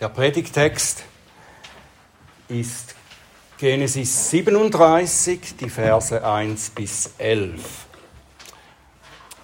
Der 0.00 0.10
Predigtext 0.10 1.02
ist 2.46 2.94
Genesis 3.58 4.30
37, 4.30 5.56
die 5.56 5.68
Verse 5.68 6.24
1 6.24 6.70
bis 6.70 7.14
11. 7.18 7.60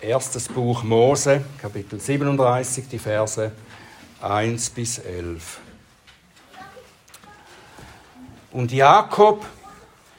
Erstes 0.01 0.46
Buch 0.46 0.85
Mose, 0.85 1.45
Kapitel 1.61 1.98
37, 1.98 2.87
die 2.87 3.01
Verse 3.01 3.51
1 4.22 4.71
bis 4.71 4.99
11. 4.99 5.59
Und 8.53 8.71
Jakob 8.71 9.45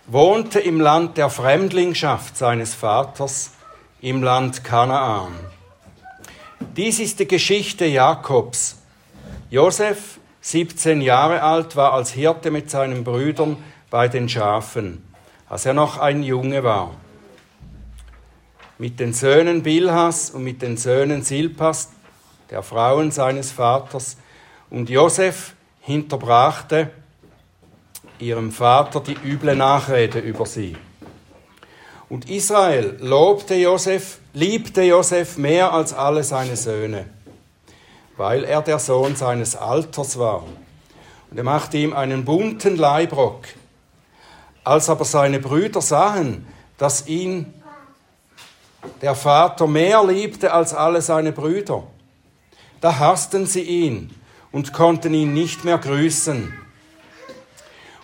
wohnte 0.06 0.60
im 0.60 0.82
Land 0.82 1.16
der 1.16 1.30
Fremdlingschaft 1.30 2.36
seines 2.36 2.74
Vaters, 2.74 3.52
im 4.02 4.22
Land 4.22 4.66
Kanaan. 4.66 5.34
Dies 6.76 7.00
ist 7.00 7.22
die 7.22 7.28
Geschichte 7.28 7.86
Jakobs. 7.86 8.80
Josef 9.50 10.20
17 10.46 11.02
Jahre 11.02 11.42
alt, 11.42 11.76
war 11.76 11.94
als 11.94 12.12
Hirte 12.12 12.52
mit 12.52 12.70
seinen 12.70 13.04
Brüdern 13.04 13.58
bei 13.90 14.08
den 14.08 14.30
Schafen, 14.30 15.04
als 15.50 15.66
er 15.66 15.74
noch 15.74 15.98
ein 15.98 16.22
Junge 16.22 16.64
war. 16.64 16.92
Mit 18.78 19.00
den 19.00 19.12
Söhnen 19.12 19.64
Bilhas 19.64 20.30
und 20.30 20.44
mit 20.44 20.62
den 20.62 20.78
Söhnen 20.78 21.24
Silpas, 21.24 21.90
der 22.52 22.62
Frauen 22.62 23.10
seines 23.10 23.52
Vaters, 23.52 24.18
und 24.70 24.92
Josef 24.92 25.56
hinterbrachte 25.82 26.92
ihrem 28.20 28.52
Vater 28.52 29.00
die 29.00 29.18
üble 29.26 29.56
Nachrede 29.56 30.20
über 30.20 30.46
sie. 30.46 30.78
Und 32.08 32.30
Israel 32.30 32.98
lobte 33.02 33.56
Josef, 33.56 34.20
liebte 34.34 34.84
Josef 34.84 35.40
mehr 35.40 35.74
als 35.74 35.92
alle 35.92 36.24
seine 36.24 36.56
Söhne 36.56 37.15
weil 38.18 38.44
er 38.44 38.62
der 38.62 38.80
Sohn 38.80 39.16
seines 39.16 39.56
Alters 39.56 40.18
war. 40.18 40.44
Und 41.32 41.38
er 41.38 41.44
machte 41.44 41.78
ihm 41.78 41.94
einen 41.94 42.26
bunten 42.26 42.78
Leibrock. 42.78 43.46
Als 44.64 44.90
aber 44.90 45.06
seine 45.06 45.40
Brüder 45.40 45.82
sahen, 45.82 46.48
dass 46.78 47.08
ihn 47.08 47.54
der 49.02 49.16
Vater 49.16 49.68
mehr 49.68 50.04
liebte 50.06 50.54
als 50.54 50.74
alle 50.74 51.02
seine 51.02 51.32
Brüder, 51.32 51.84
da 52.82 53.00
hassten 53.00 53.46
sie 53.46 53.62
ihn 53.62 54.12
und 54.52 54.74
konnten 54.74 55.14
ihn 55.14 55.34
nicht 55.34 55.66
mehr 55.66 55.78
grüßen. 55.78 56.54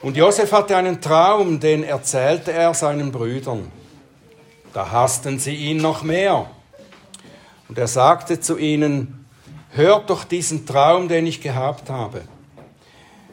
Und 0.02 0.18
Josef 0.18 0.52
hatte 0.52 0.76
einen 0.76 1.00
Traum, 1.02 1.60
den 1.60 1.84
erzählte 1.84 2.52
er 2.52 2.74
seinen 2.74 3.12
Brüdern. 3.12 3.72
Da 4.74 4.92
hassten 4.92 5.38
sie 5.38 5.54
ihn 5.54 5.78
noch 5.78 6.02
mehr. 6.02 6.50
Und 7.70 7.78
er 7.78 7.88
sagte 7.88 8.40
zu 8.40 8.58
ihnen, 8.58 9.21
hört 9.72 10.10
doch 10.10 10.24
diesen 10.24 10.66
Traum, 10.66 11.08
den 11.08 11.26
ich 11.28 11.42
gehabt 11.42 11.90
habe. 11.90 12.22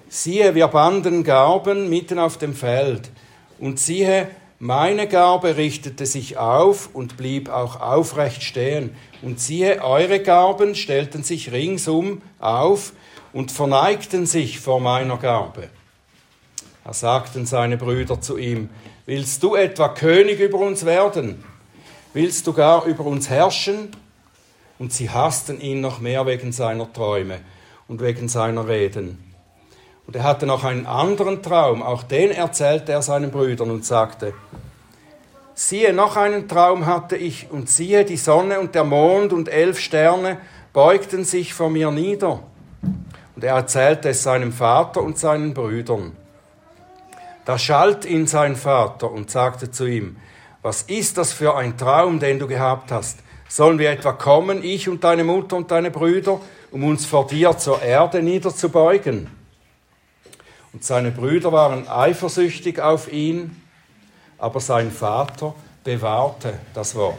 Siehe, 0.08 0.54
wir 0.54 0.68
banden 0.68 1.24
Garben 1.24 1.90
mitten 1.90 2.18
auf 2.18 2.38
dem 2.38 2.54
Feld, 2.54 3.10
und 3.58 3.78
siehe, 3.78 4.28
meine 4.60 5.06
Garbe 5.06 5.56
richtete 5.56 6.06
sich 6.06 6.38
auf 6.38 6.90
und 6.92 7.16
blieb 7.16 7.48
auch 7.48 7.80
aufrecht 7.80 8.42
stehen, 8.42 8.96
und 9.22 9.40
siehe, 9.40 9.82
eure 9.82 10.20
Garben 10.20 10.74
stellten 10.74 11.22
sich 11.22 11.52
ringsum 11.52 12.22
auf 12.38 12.92
und 13.32 13.52
verneigten 13.52 14.26
sich 14.26 14.60
vor 14.60 14.80
meiner 14.80 15.16
Garbe. 15.16 15.68
Da 16.84 16.92
sagten 16.92 17.44
seine 17.44 17.76
Brüder 17.76 18.20
zu 18.20 18.38
ihm, 18.38 18.70
Willst 19.04 19.42
du 19.42 19.54
etwa 19.54 19.88
König 19.88 20.38
über 20.38 20.58
uns 20.58 20.84
werden? 20.84 21.42
Willst 22.12 22.46
du 22.46 22.52
gar 22.52 22.84
über 22.84 23.04
uns 23.04 23.30
herrschen? 23.30 23.90
Und 24.78 24.92
sie 24.92 25.10
hassten 25.10 25.60
ihn 25.60 25.80
noch 25.80 26.00
mehr 26.00 26.26
wegen 26.26 26.52
seiner 26.52 26.92
Träume 26.92 27.40
und 27.88 28.00
wegen 28.00 28.28
seiner 28.28 28.68
Reden. 28.68 29.24
Und 30.06 30.16
er 30.16 30.22
hatte 30.22 30.46
noch 30.46 30.64
einen 30.64 30.86
anderen 30.86 31.42
Traum, 31.42 31.82
auch 31.82 32.02
den 32.02 32.30
erzählte 32.30 32.92
er 32.92 33.02
seinen 33.02 33.30
Brüdern 33.30 33.70
und 33.70 33.84
sagte, 33.84 34.32
siehe, 35.54 35.92
noch 35.92 36.16
einen 36.16 36.48
Traum 36.48 36.86
hatte 36.86 37.16
ich, 37.16 37.50
und 37.50 37.68
siehe, 37.68 38.04
die 38.04 38.16
Sonne 38.16 38.60
und 38.60 38.74
der 38.74 38.84
Mond 38.84 39.32
und 39.32 39.48
elf 39.48 39.78
Sterne 39.78 40.38
beugten 40.72 41.24
sich 41.24 41.52
vor 41.52 41.68
mir 41.68 41.90
nieder. 41.90 42.42
Und 43.34 43.44
er 43.44 43.56
erzählte 43.56 44.10
es 44.10 44.22
seinem 44.22 44.52
Vater 44.52 45.02
und 45.02 45.18
seinen 45.18 45.52
Brüdern. 45.52 46.16
Da 47.44 47.58
schalt 47.58 48.04
ihn 48.04 48.26
sein 48.26 48.56
Vater 48.56 49.10
und 49.10 49.30
sagte 49.30 49.70
zu 49.70 49.86
ihm, 49.86 50.16
was 50.62 50.82
ist 50.82 51.18
das 51.18 51.32
für 51.32 51.56
ein 51.56 51.76
Traum, 51.76 52.18
den 52.18 52.38
du 52.38 52.46
gehabt 52.46 52.92
hast? 52.92 53.18
Sollen 53.48 53.78
wir 53.78 53.90
etwa 53.90 54.12
kommen, 54.12 54.62
ich 54.62 54.88
und 54.88 55.02
deine 55.02 55.24
Mutter 55.24 55.56
und 55.56 55.70
deine 55.70 55.90
Brüder, 55.90 56.40
um 56.70 56.84
uns 56.84 57.06
vor 57.06 57.26
dir 57.26 57.56
zur 57.56 57.80
Erde 57.82 58.22
niederzubeugen? 58.22 59.30
Und 60.74 60.84
seine 60.84 61.10
Brüder 61.10 61.50
waren 61.50 61.88
eifersüchtig 61.88 62.78
auf 62.78 63.10
ihn, 63.10 63.62
aber 64.36 64.60
sein 64.60 64.92
Vater 64.92 65.54
bewahrte 65.82 66.58
das 66.74 66.94
Wort. 66.94 67.18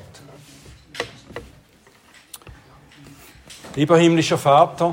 Lieber 3.76 3.98
himmlischer 3.98 4.38
Vater, 4.38 4.92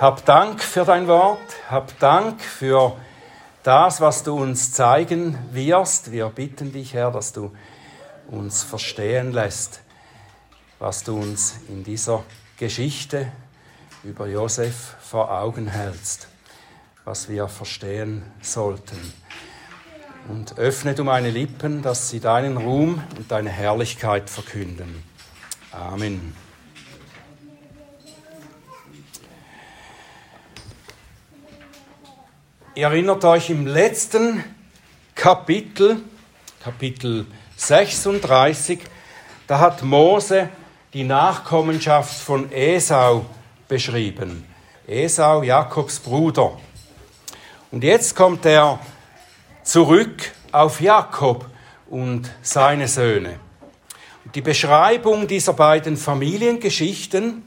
hab 0.00 0.24
Dank 0.24 0.62
für 0.62 0.84
dein 0.84 1.08
Wort, 1.08 1.38
hab 1.68 1.98
Dank 1.98 2.40
für 2.42 2.96
das, 3.64 4.00
was 4.00 4.22
du 4.22 4.36
uns 4.36 4.72
zeigen 4.72 5.38
wirst. 5.50 6.12
Wir 6.12 6.28
bitten 6.28 6.72
dich, 6.72 6.94
Herr, 6.94 7.10
dass 7.10 7.32
du 7.32 7.50
uns 8.28 8.62
verstehen 8.62 9.32
lässt, 9.32 9.80
was 10.78 11.04
du 11.04 11.16
uns 11.18 11.56
in 11.68 11.84
dieser 11.84 12.24
Geschichte 12.56 13.30
über 14.02 14.26
Josef 14.26 14.96
vor 15.00 15.30
Augen 15.30 15.66
hältst, 15.66 16.28
was 17.04 17.28
wir 17.28 17.48
verstehen 17.48 18.22
sollten. 18.42 18.98
Und 20.28 20.58
öffne 20.58 20.94
du 20.94 21.04
meine 21.04 21.30
Lippen, 21.30 21.82
dass 21.82 22.10
sie 22.10 22.20
deinen 22.20 22.56
Ruhm 22.56 23.02
und 23.16 23.30
deine 23.30 23.50
Herrlichkeit 23.50 24.30
verkünden. 24.30 25.02
Amen. 25.70 26.34
Ihr 32.76 32.86
erinnert 32.86 33.24
euch 33.24 33.50
im 33.50 33.66
letzten 33.66 34.42
Kapitel, 35.14 36.00
Kapitel 36.60 37.26
36, 37.56 38.80
da 39.46 39.58
hat 39.58 39.82
Mose 39.82 40.48
die 40.92 41.04
Nachkommenschaft 41.04 42.20
von 42.20 42.50
Esau 42.52 43.26
beschrieben. 43.68 44.44
Esau, 44.86 45.42
Jakobs 45.42 45.98
Bruder. 45.98 46.58
Und 47.70 47.82
jetzt 47.82 48.14
kommt 48.14 48.46
er 48.46 48.78
zurück 49.64 50.32
auf 50.52 50.80
Jakob 50.80 51.46
und 51.88 52.30
seine 52.42 52.86
Söhne. 52.86 53.40
Die 54.34 54.40
Beschreibung 54.40 55.26
dieser 55.26 55.52
beiden 55.52 55.96
Familiengeschichten, 55.96 57.42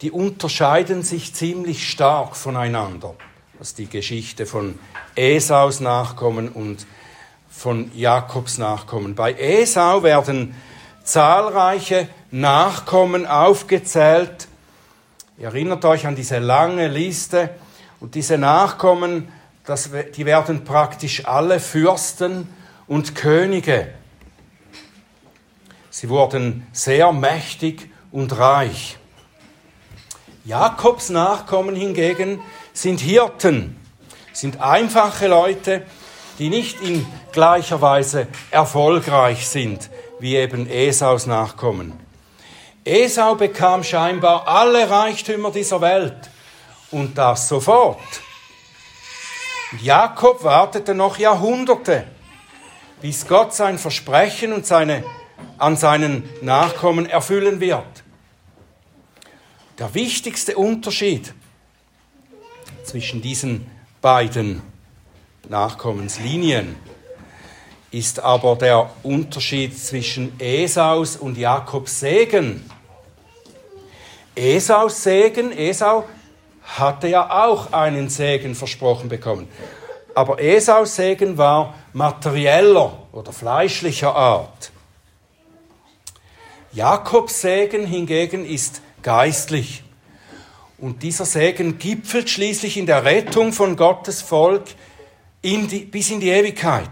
die 0.00 0.10
unterscheiden 0.10 1.02
sich 1.02 1.34
ziemlich 1.34 1.88
stark 1.88 2.36
voneinander. 2.36 3.14
Das 3.58 3.68
ist 3.68 3.78
die 3.78 3.86
Geschichte 3.86 4.46
von 4.46 4.78
Esaus 5.14 5.80
Nachkommen 5.80 6.48
und 6.48 6.86
von 7.56 7.90
Jakobs 7.94 8.58
Nachkommen. 8.58 9.14
Bei 9.14 9.32
Esau 9.32 10.02
werden 10.02 10.54
zahlreiche 11.04 12.08
Nachkommen 12.30 13.26
aufgezählt. 13.26 14.48
Ihr 15.38 15.46
erinnert 15.46 15.84
euch 15.84 16.06
an 16.06 16.16
diese 16.16 16.40
lange 16.40 16.88
Liste. 16.88 17.50
Und 18.00 18.16
diese 18.16 18.38
Nachkommen, 18.38 19.28
das, 19.64 19.90
die 20.14 20.26
werden 20.26 20.64
praktisch 20.64 21.26
alle 21.26 21.60
Fürsten 21.60 22.48
und 22.86 23.14
Könige. 23.14 23.88
Sie 25.90 26.08
wurden 26.08 26.66
sehr 26.72 27.12
mächtig 27.12 27.88
und 28.10 28.36
reich. 28.36 28.98
Jakobs 30.44 31.08
Nachkommen 31.08 31.76
hingegen 31.76 32.40
sind 32.74 33.00
Hirten, 33.00 33.76
sind 34.32 34.60
einfache 34.60 35.28
Leute, 35.28 35.86
die 36.38 36.48
nicht 36.48 36.80
in 36.80 37.06
gleicher 37.32 37.80
Weise 37.80 38.28
erfolgreich 38.50 39.48
sind 39.48 39.90
wie 40.18 40.36
eben 40.36 40.68
Esaus 40.68 41.26
Nachkommen. 41.26 41.92
Esau 42.84 43.34
bekam 43.34 43.82
scheinbar 43.82 44.46
alle 44.46 44.88
Reichtümer 44.88 45.50
dieser 45.50 45.80
Welt 45.80 46.30
und 46.90 47.16
das 47.16 47.48
sofort. 47.48 47.98
Jakob 49.80 50.44
wartete 50.44 50.94
noch 50.94 51.18
Jahrhunderte, 51.18 52.04
bis 53.00 53.26
Gott 53.26 53.54
sein 53.54 53.78
Versprechen 53.78 54.52
und 54.52 54.66
seine, 54.66 55.02
an 55.58 55.76
seinen 55.76 56.28
Nachkommen 56.42 57.06
erfüllen 57.06 57.60
wird. 57.60 58.04
Der 59.78 59.92
wichtigste 59.94 60.56
Unterschied 60.56 61.34
zwischen 62.84 63.22
diesen 63.22 63.66
beiden 64.00 64.62
Nachkommenslinien 65.48 66.76
ist 67.90 68.20
aber 68.20 68.56
der 68.56 68.90
Unterschied 69.02 69.78
zwischen 69.78 70.38
Esaus 70.40 71.16
und 71.16 71.38
Jakobs 71.38 72.00
Segen. 72.00 72.68
Esaus 74.34 75.02
Segen, 75.02 75.52
Esau 75.52 76.04
hatte 76.62 77.08
ja 77.08 77.44
auch 77.44 77.72
einen 77.72 78.08
Segen 78.08 78.54
versprochen 78.54 79.08
bekommen. 79.08 79.48
Aber 80.14 80.40
Esaus 80.40 80.96
Segen 80.96 81.38
war 81.38 81.74
materieller 81.92 82.98
oder 83.12 83.32
fleischlicher 83.32 84.14
Art. 84.14 84.72
Jakobs 86.72 87.42
Segen 87.42 87.86
hingegen 87.86 88.44
ist 88.44 88.80
geistlich. 89.02 89.84
Und 90.78 91.04
dieser 91.04 91.24
Segen 91.24 91.78
gipfelt 91.78 92.28
schließlich 92.28 92.76
in 92.76 92.86
der 92.86 93.04
Rettung 93.04 93.52
von 93.52 93.76
Gottes 93.76 94.20
Volk 94.20 94.64
in 95.44 95.68
die, 95.68 95.80
bis 95.80 96.10
in 96.10 96.20
die 96.20 96.30
Ewigkeit. 96.30 96.90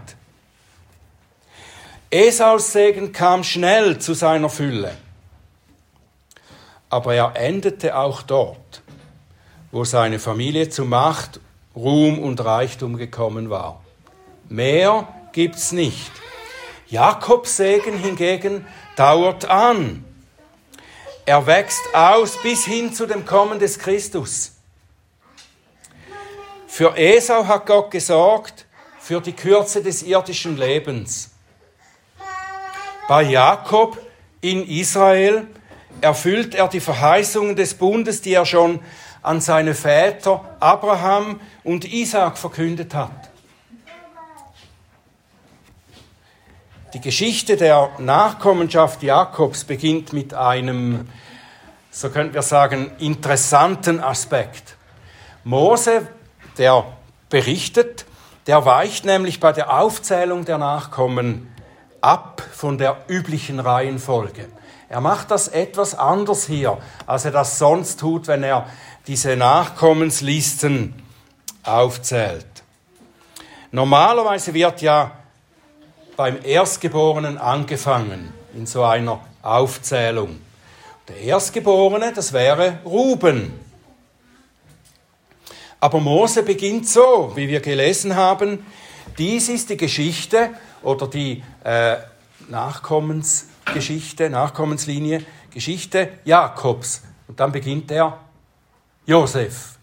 Esaus 2.11 2.71
Segen 2.71 3.11
kam 3.11 3.43
schnell 3.43 3.97
zu 3.97 4.13
seiner 4.13 4.49
Fülle. 4.49 4.95
Aber 6.91 7.15
er 7.15 7.35
endete 7.35 7.97
auch 7.97 8.21
dort, 8.21 8.83
wo 9.71 9.83
seine 9.83 10.19
Familie 10.19 10.69
zu 10.69 10.85
Macht, 10.85 11.39
Ruhm 11.75 12.19
und 12.19 12.45
Reichtum 12.45 12.97
gekommen 12.97 13.49
war. 13.49 13.81
Mehr 14.47 15.07
gibt's 15.31 15.71
nicht. 15.71 16.11
Jakobs 16.87 17.57
Segen 17.57 17.97
hingegen 17.97 18.67
dauert 18.95 19.45
an. 19.45 20.05
Er 21.25 21.47
wächst 21.47 21.81
aus 21.95 22.39
bis 22.43 22.65
hin 22.65 22.93
zu 22.93 23.07
dem 23.07 23.25
Kommen 23.25 23.57
des 23.57 23.79
Christus. 23.79 24.52
Für 26.75 26.97
Esau 26.97 27.45
hat 27.45 27.67
Gott 27.67 27.91
gesorgt, 27.91 28.65
für 28.99 29.21
die 29.21 29.33
Kürze 29.33 29.83
des 29.83 30.01
irdischen 30.01 30.57
Lebens. 30.57 31.29
Bei 33.07 33.21
Jakob 33.21 33.99
in 34.41 34.67
Israel 34.67 35.45
erfüllt 36.01 36.55
er 36.55 36.67
die 36.67 36.79
Verheißungen 36.79 37.55
des 37.55 37.75
Bundes, 37.75 38.23
die 38.23 38.33
er 38.33 38.47
schon 38.47 38.79
an 39.21 39.39
seine 39.39 39.75
Väter 39.75 40.43
Abraham 40.59 41.39
und 41.63 41.85
Isaac 41.93 42.39
verkündet 42.39 42.95
hat. 42.95 43.29
Die 46.95 47.01
Geschichte 47.01 47.55
der 47.55 47.91
Nachkommenschaft 47.99 49.03
Jakobs 49.03 49.63
beginnt 49.63 50.11
mit 50.11 50.33
einem, 50.33 51.07
so 51.91 52.09
könnten 52.09 52.33
wir 52.33 52.41
sagen, 52.41 52.93
interessanten 52.97 53.99
Aspekt. 53.99 54.75
Mose, 55.43 56.07
der 56.57 56.85
berichtet, 57.29 58.05
der 58.47 58.65
weicht 58.65 59.05
nämlich 59.05 59.39
bei 59.39 59.51
der 59.51 59.77
Aufzählung 59.79 60.45
der 60.45 60.57
Nachkommen 60.57 61.53
ab 62.01 62.43
von 62.51 62.77
der 62.77 62.97
üblichen 63.07 63.59
Reihenfolge. 63.59 64.47
Er 64.89 65.01
macht 65.01 65.31
das 65.31 65.47
etwas 65.47 65.95
anders 65.97 66.45
hier, 66.45 66.77
als 67.07 67.25
er 67.25 67.31
das 67.31 67.57
sonst 67.57 67.99
tut, 67.99 68.27
wenn 68.27 68.43
er 68.43 68.67
diese 69.07 69.35
Nachkommenslisten 69.35 70.93
aufzählt. 71.63 72.45
Normalerweise 73.71 74.53
wird 74.53 74.81
ja 74.81 75.11
beim 76.15 76.37
Erstgeborenen 76.43 77.37
angefangen 77.37 78.31
in 78.53 78.67
so 78.67 78.83
einer 78.83 79.19
Aufzählung. 79.41 80.39
Der 81.07 81.17
Erstgeborene, 81.17 82.13
das 82.13 82.31
wäre 82.33 82.77
Ruben. 82.85 83.59
Aber 85.83 85.99
Mose 85.99 86.43
beginnt 86.43 86.87
so, 86.87 87.33
wie 87.35 87.49
wir 87.49 87.59
gelesen 87.59 88.15
haben. 88.15 88.65
Dies 89.17 89.49
ist 89.49 89.69
die 89.69 89.75
Geschichte 89.75 90.51
oder 90.81 91.07
die 91.07 91.43
äh, 91.65 91.97
Nachkommensgeschichte, 92.47 94.29
Nachkommenslinie, 94.29 95.25
Geschichte 95.53 96.07
Jakobs. 96.23 97.03
Und 97.27 97.41
dann 97.41 97.51
beginnt 97.51 97.91
er 97.91 98.17
Josef. 99.05 99.77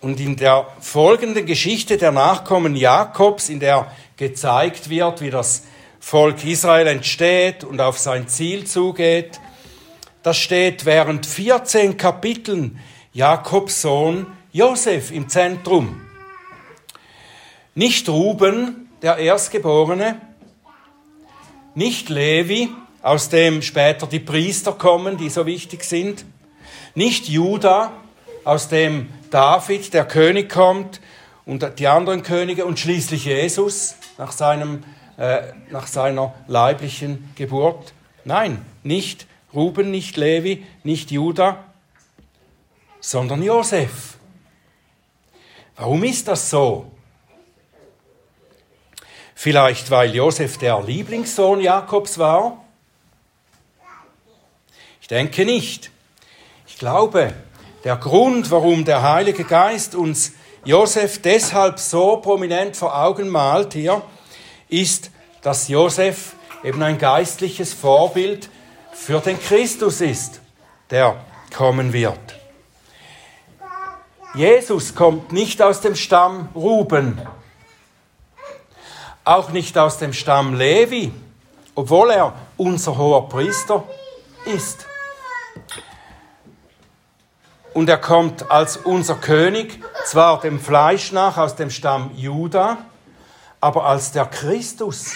Und 0.00 0.18
in 0.18 0.34
der 0.34 0.66
folgenden 0.80 1.46
Geschichte 1.46 1.98
der 1.98 2.10
Nachkommen 2.10 2.74
Jakobs, 2.74 3.48
in 3.48 3.60
der 3.60 3.92
gezeigt 4.16 4.90
wird, 4.90 5.20
wie 5.20 5.30
das 5.30 5.62
Volk 6.00 6.44
Israel 6.44 6.88
entsteht 6.88 7.62
und 7.62 7.80
auf 7.80 7.96
sein 7.96 8.26
Ziel 8.26 8.66
zugeht, 8.66 9.38
da 10.24 10.34
steht 10.34 10.84
während 10.84 11.26
14 11.26 11.96
Kapiteln 11.96 12.80
Jakobs 13.18 13.82
Sohn 13.82 14.28
Josef 14.52 15.10
im 15.10 15.28
Zentrum. 15.28 16.00
Nicht 17.74 18.08
Ruben, 18.08 18.90
der 19.02 19.16
Erstgeborene, 19.16 20.20
nicht 21.74 22.10
Levi, 22.10 22.68
aus 23.02 23.28
dem 23.28 23.62
später 23.62 24.06
die 24.06 24.20
Priester 24.20 24.70
kommen, 24.70 25.16
die 25.16 25.30
so 25.30 25.46
wichtig 25.46 25.82
sind, 25.82 26.24
nicht 26.94 27.28
Judah, 27.28 27.92
aus 28.44 28.68
dem 28.68 29.08
David, 29.32 29.92
der 29.94 30.04
König, 30.04 30.48
kommt 30.48 31.00
und 31.44 31.80
die 31.80 31.88
anderen 31.88 32.22
Könige 32.22 32.66
und 32.66 32.78
schließlich 32.78 33.24
Jesus 33.24 33.96
nach, 34.16 34.30
seinem, 34.30 34.84
äh, 35.16 35.40
nach 35.72 35.88
seiner 35.88 36.34
leiblichen 36.46 37.32
Geburt. 37.34 37.94
Nein, 38.24 38.64
nicht 38.84 39.26
Ruben, 39.52 39.90
nicht 39.90 40.16
Levi, 40.16 40.64
nicht 40.84 41.10
Judah, 41.10 41.64
sondern 43.00 43.42
Josef. 43.42 44.18
Warum 45.76 46.02
ist 46.04 46.26
das 46.28 46.50
so? 46.50 46.90
Vielleicht 49.34 49.90
weil 49.90 50.14
Josef 50.14 50.58
der 50.58 50.82
Lieblingssohn 50.82 51.60
Jakobs 51.60 52.18
war? 52.18 52.64
Ich 55.00 55.06
denke 55.06 55.44
nicht. 55.44 55.90
Ich 56.66 56.76
glaube, 56.78 57.32
der 57.84 57.96
Grund, 57.96 58.50
warum 58.50 58.84
der 58.84 59.02
Heilige 59.02 59.44
Geist 59.44 59.94
uns 59.94 60.32
Josef 60.64 61.22
deshalb 61.22 61.78
so 61.78 62.16
prominent 62.16 62.76
vor 62.76 63.00
Augen 63.00 63.28
malt 63.28 63.74
hier, 63.74 64.02
ist, 64.68 65.10
dass 65.42 65.68
Josef 65.68 66.34
eben 66.64 66.82
ein 66.82 66.98
geistliches 66.98 67.72
Vorbild 67.72 68.50
für 68.92 69.20
den 69.20 69.40
Christus 69.40 70.00
ist, 70.00 70.40
der 70.90 71.24
kommen 71.54 71.92
wird. 71.92 72.37
Jesus 74.34 74.94
kommt 74.94 75.32
nicht 75.32 75.62
aus 75.62 75.80
dem 75.80 75.94
Stamm 75.94 76.48
Ruben, 76.54 77.20
auch 79.24 79.50
nicht 79.50 79.76
aus 79.78 79.98
dem 79.98 80.12
Stamm 80.12 80.54
Levi, 80.54 81.12
obwohl 81.74 82.10
er 82.10 82.34
unser 82.56 82.96
hoher 82.96 83.28
Priester 83.28 83.84
ist 84.44 84.88
und 87.78 87.88
er 87.88 87.98
kommt 87.98 88.50
als 88.50 88.76
unser 88.76 89.14
König, 89.14 89.80
zwar 90.04 90.40
dem 90.40 90.58
Fleisch 90.58 91.12
nach 91.12 91.36
aus 91.36 91.54
dem 91.54 91.70
Stamm 91.70 92.10
Juda, 92.16 92.78
aber 93.60 93.84
als 93.84 94.10
der 94.10 94.26
Christus 94.26 95.12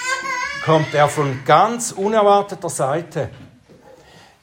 kommt 0.64 0.94
er 0.94 1.08
von 1.08 1.44
ganz 1.44 1.90
unerwarteter 1.90 2.68
Seite. 2.68 3.30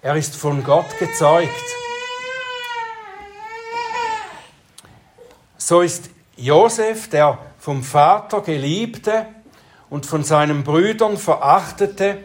Er 0.02 0.18
ist 0.18 0.36
von 0.36 0.66
Gott 0.66 0.98
gezeugt. 1.00 1.79
So 5.70 5.82
ist 5.82 6.10
Josef, 6.36 7.12
der 7.12 7.38
vom 7.60 7.84
Vater 7.84 8.42
geliebte 8.42 9.28
und 9.92 10.08
von 10.08 10.24
seinen 10.24 10.64
Brüdern 10.64 11.16
verachtete, 11.16 12.24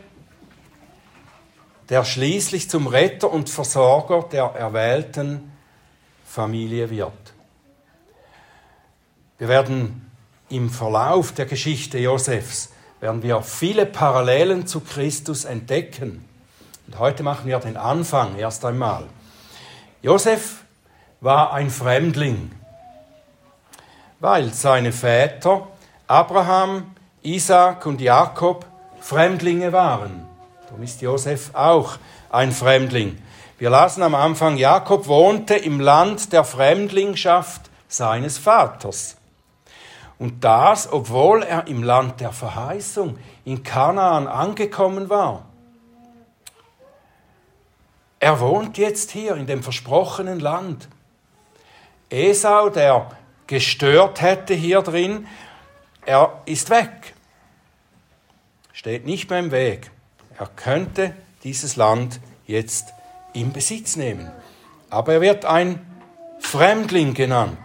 der 1.90 2.06
schließlich 2.06 2.70
zum 2.70 2.86
Retter 2.86 3.30
und 3.30 3.50
Versorger 3.50 4.22
der 4.32 4.44
Erwählten 4.44 5.52
Familie 6.24 6.88
wird. 6.88 7.34
Wir 9.36 9.48
werden 9.48 10.10
im 10.48 10.70
Verlauf 10.70 11.32
der 11.32 11.44
Geschichte 11.44 11.98
Josefs 11.98 12.70
werden 13.00 13.22
wir 13.22 13.42
viele 13.42 13.84
Parallelen 13.84 14.66
zu 14.66 14.80
Christus 14.80 15.44
entdecken. 15.44 16.24
Und 16.86 16.98
heute 16.98 17.22
machen 17.22 17.46
wir 17.46 17.58
den 17.58 17.76
Anfang 17.76 18.38
erst 18.38 18.64
einmal. 18.64 19.04
Josef 20.00 20.64
war 21.20 21.52
ein 21.52 21.68
Fremdling, 21.68 22.50
weil 24.24 24.54
seine 24.54 24.90
Väter 24.90 25.66
Abraham, 26.06 26.94
Isaac 27.20 27.84
und 27.84 28.00
Jakob 28.00 28.64
Fremdlinge 28.98 29.70
waren. 29.70 30.26
Darum 30.64 30.82
ist 30.82 31.02
Josef 31.02 31.50
auch 31.52 31.98
ein 32.30 32.50
Fremdling. 32.50 33.18
Wir 33.58 33.68
lasen 33.68 34.02
am 34.02 34.14
Anfang, 34.14 34.56
Jakob 34.56 35.08
wohnte 35.08 35.56
im 35.56 35.78
Land 35.78 36.32
der 36.32 36.42
Fremdlingschaft 36.42 37.68
seines 37.86 38.38
Vaters. 38.38 39.18
Und 40.18 40.42
das, 40.42 40.90
obwohl 40.90 41.42
er 41.42 41.66
im 41.66 41.82
Land 41.82 42.22
der 42.22 42.32
Verheißung 42.32 43.18
in 43.44 43.62
Kanaan 43.62 44.26
angekommen 44.26 45.10
war. 45.10 45.44
Er 48.20 48.40
wohnt 48.40 48.78
jetzt 48.78 49.10
hier 49.10 49.34
in 49.36 49.46
dem 49.46 49.62
versprochenen 49.62 50.40
Land. 50.40 50.88
Esau, 52.08 52.70
der 52.70 53.10
gestört 53.46 54.20
hätte 54.20 54.54
hier 54.54 54.82
drin, 54.82 55.26
er 56.06 56.42
ist 56.46 56.70
weg. 56.70 57.14
Steht 58.72 59.06
nicht 59.06 59.30
mehr 59.30 59.38
im 59.38 59.50
Weg. 59.50 59.90
Er 60.38 60.46
könnte 60.46 61.14
dieses 61.42 61.76
Land 61.76 62.20
jetzt 62.46 62.92
in 63.32 63.52
Besitz 63.52 63.96
nehmen. 63.96 64.30
aber 64.90 65.14
er 65.14 65.20
wird 65.20 65.44
ein 65.44 65.84
Fremdling 66.38 67.14
genannt. 67.14 67.58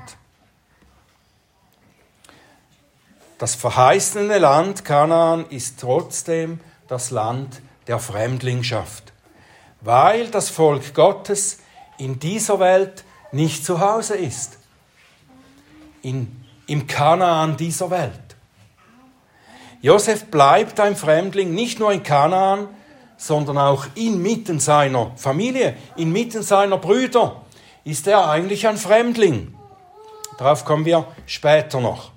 Das 3.38 3.56
verheißene 3.56 4.40
Land 4.40 4.84
Kanaan 4.84 5.46
ist 5.50 5.80
trotzdem 5.80 6.60
das 6.88 7.12
Land 7.12 7.62
der 7.88 8.00
Fremdlingschaft, 8.00 9.14
weil 9.82 10.30
das 10.30 10.50
Volk 10.50 10.94
Gottes 10.94 11.60
in 11.98 12.20
dieser 12.20 12.60
Welt 12.60 13.04
nicht 13.32 13.64
zu 13.64 13.80
Hause 13.80 14.16
ist. 14.16 14.59
In, 16.02 16.44
Im 16.68 16.88
Kanaan 16.88 17.58
dieser 17.58 17.90
Welt. 17.90 18.14
Josef 19.82 20.26
bleibt 20.26 20.80
ein 20.80 20.96
Fremdling 20.96 21.54
nicht 21.54 21.80
nur 21.80 21.92
in 21.92 22.04
Kanaan, 22.04 22.68
sondern 23.18 23.58
auch 23.58 23.86
inmitten 23.96 24.60
seiner 24.60 25.12
Familie, 25.16 25.76
inmitten 25.96 26.44
seiner 26.44 26.78
Brüder 26.78 27.42
ist 27.84 28.08
er 28.08 28.30
eigentlich 28.30 28.68
ein 28.68 28.78
Fremdling. 28.78 29.56
Darauf 30.38 30.64
kommen 30.64 30.86
wir 30.86 31.06
später 31.26 31.82
noch. 31.82 32.12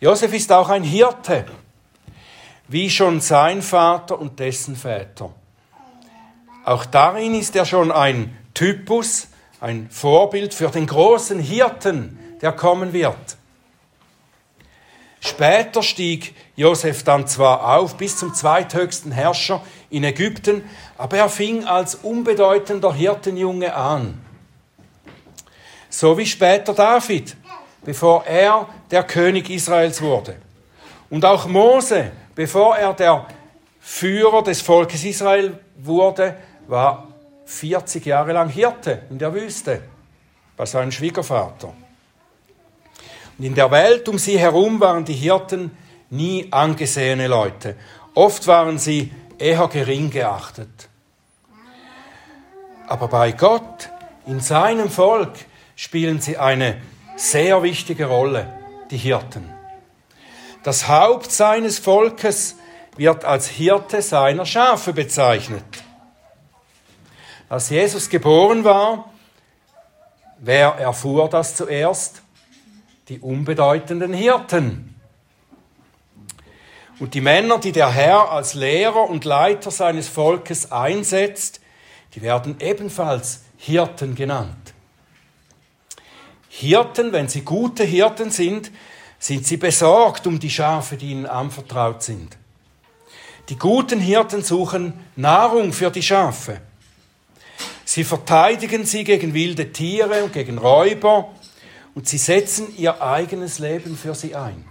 Josef 0.00 0.32
ist 0.32 0.50
auch 0.50 0.68
ein 0.68 0.82
Hirte, 0.82 1.44
wie 2.66 2.90
schon 2.90 3.20
sein 3.20 3.62
Vater 3.62 4.18
und 4.18 4.40
dessen 4.40 4.74
Väter. 4.74 5.30
Auch 6.64 6.84
darin 6.86 7.34
ist 7.34 7.54
er 7.54 7.64
schon 7.64 7.92
ein 7.92 8.36
Typus, 8.54 9.28
ein 9.60 9.88
Vorbild 9.90 10.54
für 10.54 10.68
den 10.68 10.86
großen 10.86 11.38
Hirten, 11.38 12.18
der 12.42 12.52
kommen 12.52 12.92
wird. 12.92 13.36
Später 15.20 15.84
stieg 15.84 16.34
Josef 16.56 17.04
dann 17.04 17.28
zwar 17.28 17.76
auf 17.76 17.96
bis 17.96 18.16
zum 18.16 18.34
zweithöchsten 18.34 19.12
Herrscher 19.12 19.62
in 19.88 20.02
Ägypten, 20.02 20.68
aber 20.98 21.16
er 21.16 21.28
fing 21.28 21.64
als 21.64 21.94
unbedeutender 21.94 22.92
Hirtenjunge 22.92 23.72
an. 23.72 24.20
So 25.88 26.18
wie 26.18 26.26
später 26.26 26.74
David, 26.74 27.36
bevor 27.84 28.26
er 28.26 28.68
der 28.90 29.04
König 29.04 29.48
Israels 29.48 30.02
wurde. 30.02 30.36
Und 31.08 31.24
auch 31.24 31.46
Mose, 31.46 32.10
bevor 32.34 32.76
er 32.76 32.92
der 32.92 33.26
Führer 33.80 34.42
des 34.42 34.60
Volkes 34.60 35.04
Israel 35.04 35.58
wurde, 35.76 36.36
war 36.66 37.08
40 37.44 38.06
Jahre 38.06 38.32
lang 38.32 38.48
Hirte 38.48 39.02
in 39.10 39.18
der 39.18 39.32
Wüste 39.34 39.82
bei 40.56 40.66
seinem 40.66 40.90
Schwiegervater. 40.90 41.72
In 43.42 43.56
der 43.56 43.72
Welt 43.72 44.08
um 44.08 44.18
sie 44.18 44.38
herum 44.38 44.78
waren 44.78 45.04
die 45.04 45.14
Hirten 45.14 45.76
nie 46.10 46.46
angesehene 46.52 47.26
Leute. 47.26 47.74
Oft 48.14 48.46
waren 48.46 48.78
sie 48.78 49.12
eher 49.36 49.66
gering 49.66 50.10
geachtet. 50.10 50.88
Aber 52.86 53.08
bei 53.08 53.32
Gott, 53.32 53.90
in 54.26 54.38
seinem 54.38 54.88
Volk, 54.88 55.32
spielen 55.74 56.20
sie 56.20 56.38
eine 56.38 56.80
sehr 57.16 57.64
wichtige 57.64 58.06
Rolle, 58.06 58.46
die 58.92 58.96
Hirten. 58.96 59.52
Das 60.62 60.86
Haupt 60.86 61.32
seines 61.32 61.80
Volkes 61.80 62.54
wird 62.96 63.24
als 63.24 63.48
Hirte 63.48 64.02
seiner 64.02 64.46
Schafe 64.46 64.92
bezeichnet. 64.92 65.64
Als 67.48 67.70
Jesus 67.70 68.08
geboren 68.08 68.62
war, 68.62 69.10
wer 70.38 70.76
erfuhr 70.76 71.28
das 71.28 71.56
zuerst? 71.56 72.21
Die 73.12 73.20
unbedeutenden 73.20 74.14
Hirten. 74.14 74.94
Und 76.98 77.12
die 77.12 77.20
Männer, 77.20 77.58
die 77.58 77.72
der 77.72 77.90
Herr 77.90 78.30
als 78.30 78.54
Lehrer 78.54 79.06
und 79.10 79.26
Leiter 79.26 79.70
seines 79.70 80.08
Volkes 80.08 80.72
einsetzt, 80.72 81.60
die 82.14 82.22
werden 82.22 82.56
ebenfalls 82.58 83.42
Hirten 83.58 84.14
genannt. 84.14 84.72
Hirten, 86.48 87.12
wenn 87.12 87.28
sie 87.28 87.42
gute 87.42 87.84
Hirten 87.84 88.30
sind, 88.30 88.70
sind 89.18 89.46
sie 89.46 89.58
besorgt 89.58 90.26
um 90.26 90.40
die 90.40 90.48
Schafe, 90.48 90.96
die 90.96 91.10
ihnen 91.10 91.26
anvertraut 91.26 92.02
sind. 92.02 92.38
Die 93.50 93.58
guten 93.58 94.00
Hirten 94.00 94.42
suchen 94.42 94.94
Nahrung 95.16 95.74
für 95.74 95.90
die 95.90 96.02
Schafe. 96.02 96.62
Sie 97.84 98.04
verteidigen 98.04 98.86
sie 98.86 99.04
gegen 99.04 99.34
wilde 99.34 99.70
Tiere 99.70 100.24
und 100.24 100.32
gegen 100.32 100.56
Räuber 100.56 101.28
und 101.94 102.08
sie 102.08 102.18
setzen 102.18 102.74
ihr 102.76 103.02
eigenes 103.02 103.58
Leben 103.58 103.96
für 103.96 104.14
sie 104.14 104.34
ein, 104.34 104.64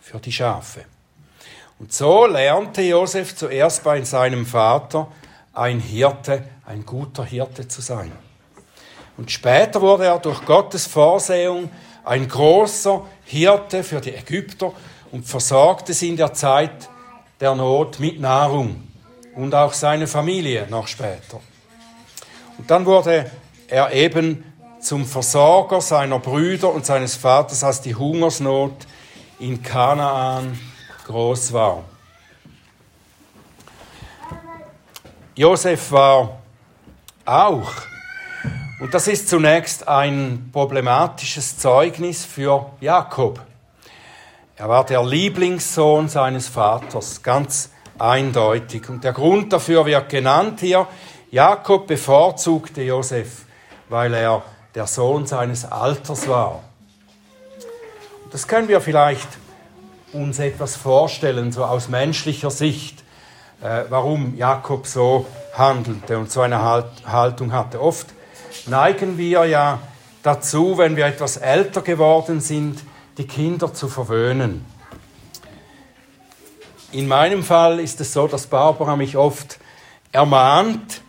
für 0.00 0.18
die 0.18 0.32
Schafe. 0.32 0.84
Und 1.78 1.92
so 1.92 2.26
lernte 2.26 2.82
Josef 2.82 3.34
zuerst 3.34 3.82
bei 3.82 4.02
seinem 4.02 4.46
Vater 4.46 5.08
ein 5.52 5.80
Hirte, 5.80 6.44
ein 6.66 6.86
guter 6.86 7.24
Hirte 7.24 7.66
zu 7.66 7.80
sein. 7.80 8.12
Und 9.16 9.30
später 9.30 9.80
wurde 9.80 10.06
er 10.06 10.18
durch 10.18 10.44
Gottes 10.44 10.86
Vorsehung 10.86 11.70
ein 12.04 12.28
großer 12.28 13.04
Hirte 13.24 13.82
für 13.82 14.00
die 14.00 14.14
Ägypter 14.14 14.72
und 15.12 15.26
versorgte 15.26 15.92
sie 15.94 16.08
in 16.08 16.16
der 16.16 16.32
Zeit 16.34 16.88
der 17.40 17.54
Not 17.54 18.00
mit 18.00 18.20
Nahrung 18.20 18.88
und 19.34 19.54
auch 19.54 19.72
seine 19.72 20.06
Familie 20.06 20.66
noch 20.68 20.86
später. 20.86 21.40
Und 22.58 22.70
dann 22.70 22.86
wurde 22.86 23.30
er 23.68 23.92
eben 23.92 24.44
zum 24.84 25.06
Versorger 25.06 25.80
seiner 25.80 26.18
Brüder 26.18 26.72
und 26.72 26.84
seines 26.84 27.16
Vaters, 27.16 27.64
als 27.64 27.80
die 27.80 27.94
Hungersnot 27.94 28.86
in 29.38 29.62
Kanaan 29.62 30.58
groß 31.06 31.52
war. 31.52 31.84
Josef 35.34 35.90
war 35.90 36.38
auch, 37.24 37.72
und 38.80 38.92
das 38.92 39.08
ist 39.08 39.28
zunächst 39.28 39.88
ein 39.88 40.50
problematisches 40.52 41.58
Zeugnis 41.58 42.24
für 42.24 42.70
Jakob. 42.80 43.40
Er 44.56 44.68
war 44.68 44.84
der 44.84 45.02
Lieblingssohn 45.02 46.08
seines 46.08 46.48
Vaters, 46.48 47.22
ganz 47.22 47.70
eindeutig. 47.98 48.88
Und 48.88 49.02
der 49.02 49.12
Grund 49.12 49.52
dafür 49.52 49.86
wird 49.86 50.08
genannt 50.08 50.60
hier 50.60 50.86
Jakob 51.30 51.88
bevorzugte 51.88 52.82
Josef, 52.82 53.46
weil 53.88 54.14
er 54.14 54.42
der 54.74 54.86
Sohn 54.86 55.26
seines 55.26 55.64
Alters 55.64 56.28
war. 56.28 56.62
Das 58.30 58.48
können 58.48 58.68
wir 58.68 58.80
vielleicht 58.80 59.28
uns 60.12 60.38
etwas 60.38 60.76
vorstellen, 60.76 61.52
so 61.52 61.64
aus 61.64 61.88
menschlicher 61.88 62.50
Sicht, 62.50 63.04
äh, 63.62 63.84
warum 63.88 64.36
Jakob 64.36 64.86
so 64.86 65.26
handelte 65.52 66.18
und 66.18 66.30
so 66.30 66.40
eine 66.40 66.62
Haltung 67.06 67.52
hatte. 67.52 67.80
Oft 67.80 68.08
neigen 68.66 69.18
wir 69.18 69.44
ja 69.44 69.78
dazu, 70.22 70.78
wenn 70.78 70.96
wir 70.96 71.06
etwas 71.06 71.36
älter 71.36 71.82
geworden 71.82 72.40
sind, 72.40 72.80
die 73.18 73.26
Kinder 73.26 73.72
zu 73.72 73.88
verwöhnen. 73.88 74.64
In 76.90 77.08
meinem 77.08 77.42
Fall 77.42 77.80
ist 77.80 78.00
es 78.00 78.12
so, 78.12 78.26
dass 78.26 78.46
Barbara 78.46 78.96
mich 78.96 79.16
oft 79.16 79.58
ermahnt, 80.12 81.02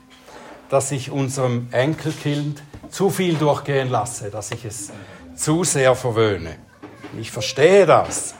dass 0.69 0.91
ich 0.91 1.11
unserem 1.11 1.67
Enkelkind 1.71 2.61
zu 2.95 3.09
viel 3.09 3.35
durchgehen 3.35 3.89
lasse, 3.89 4.31
dass 4.31 4.51
ich 4.51 4.63
es 4.63 4.89
zu 5.35 5.65
sehr 5.65 5.95
verwöhne. 5.95 6.55
Ich 7.19 7.29
verstehe 7.29 7.85
das, 7.85 8.35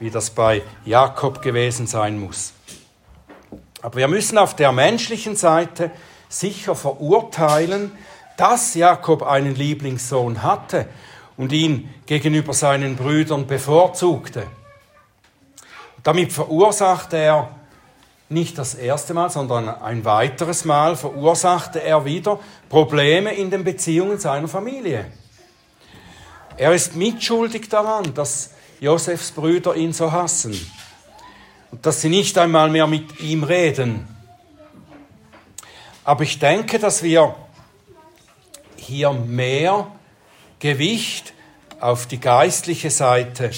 wie 0.00 0.10
das 0.10 0.30
bei 0.30 0.62
Jakob 0.84 1.40
gewesen 1.40 1.86
sein 1.86 2.18
muss. 2.18 2.52
Aber 3.80 3.94
wir 3.94 4.08
müssen 4.08 4.38
auf 4.38 4.56
der 4.56 4.72
menschlichen 4.72 5.36
Seite 5.36 5.92
sicher 6.28 6.74
verurteilen, 6.74 7.92
dass 8.36 8.74
Jakob 8.74 9.22
einen 9.22 9.54
Lieblingssohn 9.54 10.42
hatte 10.42 10.88
und 11.36 11.52
ihn 11.52 11.88
gegenüber 12.04 12.54
seinen 12.54 12.96
Brüdern 12.96 13.46
bevorzugte. 13.46 14.48
Damit 16.02 16.32
verursachte 16.32 17.18
er 17.18 17.54
nicht 18.32 18.58
das 18.58 18.74
erste 18.74 19.14
Mal, 19.14 19.30
sondern 19.30 19.68
ein 19.68 20.04
weiteres 20.04 20.64
Mal 20.64 20.96
verursachte 20.96 21.82
er 21.82 22.04
wieder 22.04 22.38
Probleme 22.68 23.32
in 23.34 23.50
den 23.50 23.64
Beziehungen 23.64 24.18
seiner 24.18 24.48
Familie. 24.48 25.06
Er 26.56 26.72
ist 26.74 26.96
mitschuldig 26.96 27.68
daran, 27.68 28.14
dass 28.14 28.50
Josefs 28.80 29.30
Brüder 29.30 29.76
ihn 29.76 29.92
so 29.92 30.12
hassen 30.12 30.58
und 31.70 31.86
dass 31.86 32.00
sie 32.00 32.08
nicht 32.08 32.36
einmal 32.38 32.68
mehr 32.68 32.86
mit 32.86 33.20
ihm 33.20 33.44
reden. 33.44 34.08
Aber 36.04 36.24
ich 36.24 36.38
denke, 36.38 36.78
dass 36.78 37.02
wir 37.02 37.34
hier 38.76 39.12
mehr 39.12 39.86
Gewicht 40.58 41.32
auf 41.80 42.06
die 42.06 42.20
geistliche 42.20 42.90
Seite 42.90 43.50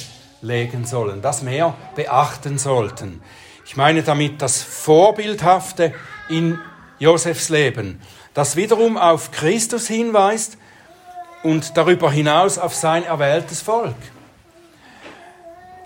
legen 0.42 0.84
sollen, 0.84 1.22
das 1.22 1.42
mehr 1.42 1.74
beachten 1.96 2.58
sollten. 2.58 3.22
Ich 3.64 3.76
meine 3.76 4.02
damit 4.02 4.42
das 4.42 4.62
Vorbildhafte 4.62 5.94
in 6.28 6.58
Josefs 6.98 7.48
Leben, 7.48 8.00
das 8.34 8.56
wiederum 8.56 8.96
auf 8.96 9.30
Christus 9.30 9.88
hinweist 9.88 10.58
und 11.42 11.76
darüber 11.76 12.10
hinaus 12.10 12.58
auf 12.58 12.74
sein 12.74 13.04
erwähltes 13.04 13.62
Volk. 13.62 13.96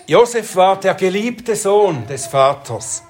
Josef 0.06 0.56
war 0.56 0.80
der 0.80 0.94
geliebte 0.94 1.54
Sohn 1.54 2.06
des 2.06 2.26
Vaters. 2.26 3.02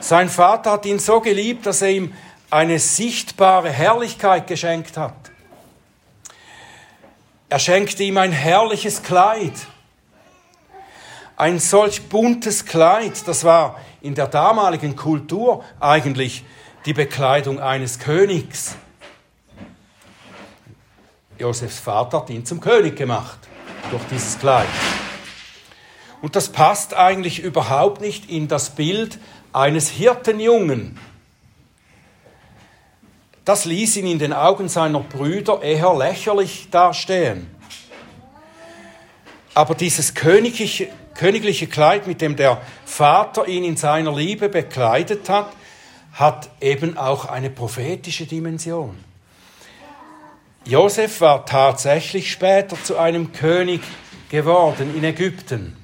Sein 0.00 0.28
Vater 0.28 0.72
hat 0.72 0.86
ihn 0.86 0.98
so 0.98 1.20
geliebt, 1.20 1.64
dass 1.64 1.82
er 1.82 1.90
ihm 1.90 2.12
eine 2.50 2.78
sichtbare 2.78 3.70
Herrlichkeit 3.70 4.46
geschenkt 4.46 4.96
hat. 4.96 5.14
Er 7.48 7.58
schenkte 7.58 8.02
ihm 8.02 8.18
ein 8.18 8.32
herrliches 8.32 9.02
Kleid. 9.02 9.52
Ein 11.36 11.58
solch 11.58 12.08
buntes 12.08 12.64
Kleid, 12.64 13.28
das 13.28 13.44
war 13.44 13.78
in 14.00 14.14
der 14.14 14.26
damaligen 14.26 14.96
Kultur 14.96 15.62
eigentlich 15.78 16.44
die 16.86 16.94
Bekleidung 16.94 17.60
eines 17.60 17.98
Königs. 17.98 18.76
Josefs 21.38 21.78
Vater 21.78 22.20
hat 22.20 22.30
ihn 22.30 22.46
zum 22.46 22.60
König 22.60 22.96
gemacht 22.96 23.38
durch 23.90 24.02
dieses 24.10 24.38
Kleid. 24.38 24.68
Und 26.22 26.36
das 26.36 26.48
passt 26.48 26.94
eigentlich 26.94 27.40
überhaupt 27.40 28.00
nicht 28.00 28.30
in 28.30 28.48
das 28.48 28.70
Bild 28.70 29.18
eines 29.52 29.90
Hirtenjungen. 29.90 30.98
Das 33.44 33.66
ließ 33.66 33.98
ihn 33.98 34.06
in 34.06 34.18
den 34.18 34.32
Augen 34.32 34.70
seiner 34.70 35.00
Brüder 35.00 35.60
eher 35.62 35.94
lächerlich 35.94 36.68
dastehen. 36.70 37.54
Aber 39.52 39.74
dieses 39.74 40.14
königliche, 40.14 40.88
königliche 41.16 41.66
Kleid, 41.66 42.06
mit 42.06 42.20
dem 42.20 42.36
der 42.36 42.60
Vater 42.84 43.48
ihn 43.48 43.64
in 43.64 43.76
seiner 43.76 44.14
Liebe 44.14 44.48
bekleidet 44.48 45.28
hat, 45.28 45.52
hat 46.12 46.50
eben 46.60 46.96
auch 46.96 47.26
eine 47.26 47.50
prophetische 47.50 48.26
Dimension. 48.26 48.96
Josef 50.64 51.20
war 51.20 51.46
tatsächlich 51.46 52.32
später 52.32 52.76
zu 52.82 52.98
einem 52.98 53.32
König 53.32 53.82
geworden 54.30 54.96
in 54.96 55.04
Ägypten. 55.04 55.76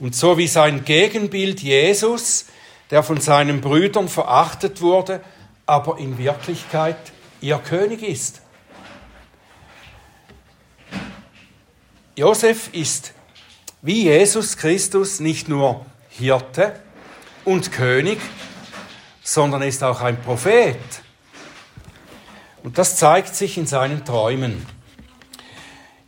Und 0.00 0.14
so 0.14 0.38
wie 0.38 0.46
sein 0.46 0.84
Gegenbild 0.84 1.60
Jesus, 1.60 2.46
der 2.90 3.02
von 3.02 3.20
seinen 3.20 3.60
Brüdern 3.60 4.08
verachtet 4.08 4.80
wurde, 4.80 5.20
aber 5.66 5.98
in 5.98 6.16
Wirklichkeit 6.16 6.96
ihr 7.40 7.58
König 7.58 8.02
ist. 8.02 8.40
Josef 12.18 12.70
ist 12.72 13.12
wie 13.80 14.02
Jesus 14.02 14.56
Christus 14.56 15.20
nicht 15.20 15.48
nur 15.48 15.86
Hirte 16.08 16.74
und 17.44 17.70
König, 17.70 18.18
sondern 19.22 19.62
ist 19.62 19.84
auch 19.84 20.00
ein 20.00 20.20
Prophet. 20.20 20.80
Und 22.64 22.76
das 22.76 22.96
zeigt 22.96 23.36
sich 23.36 23.56
in 23.56 23.68
seinen 23.68 24.04
Träumen. 24.04 24.66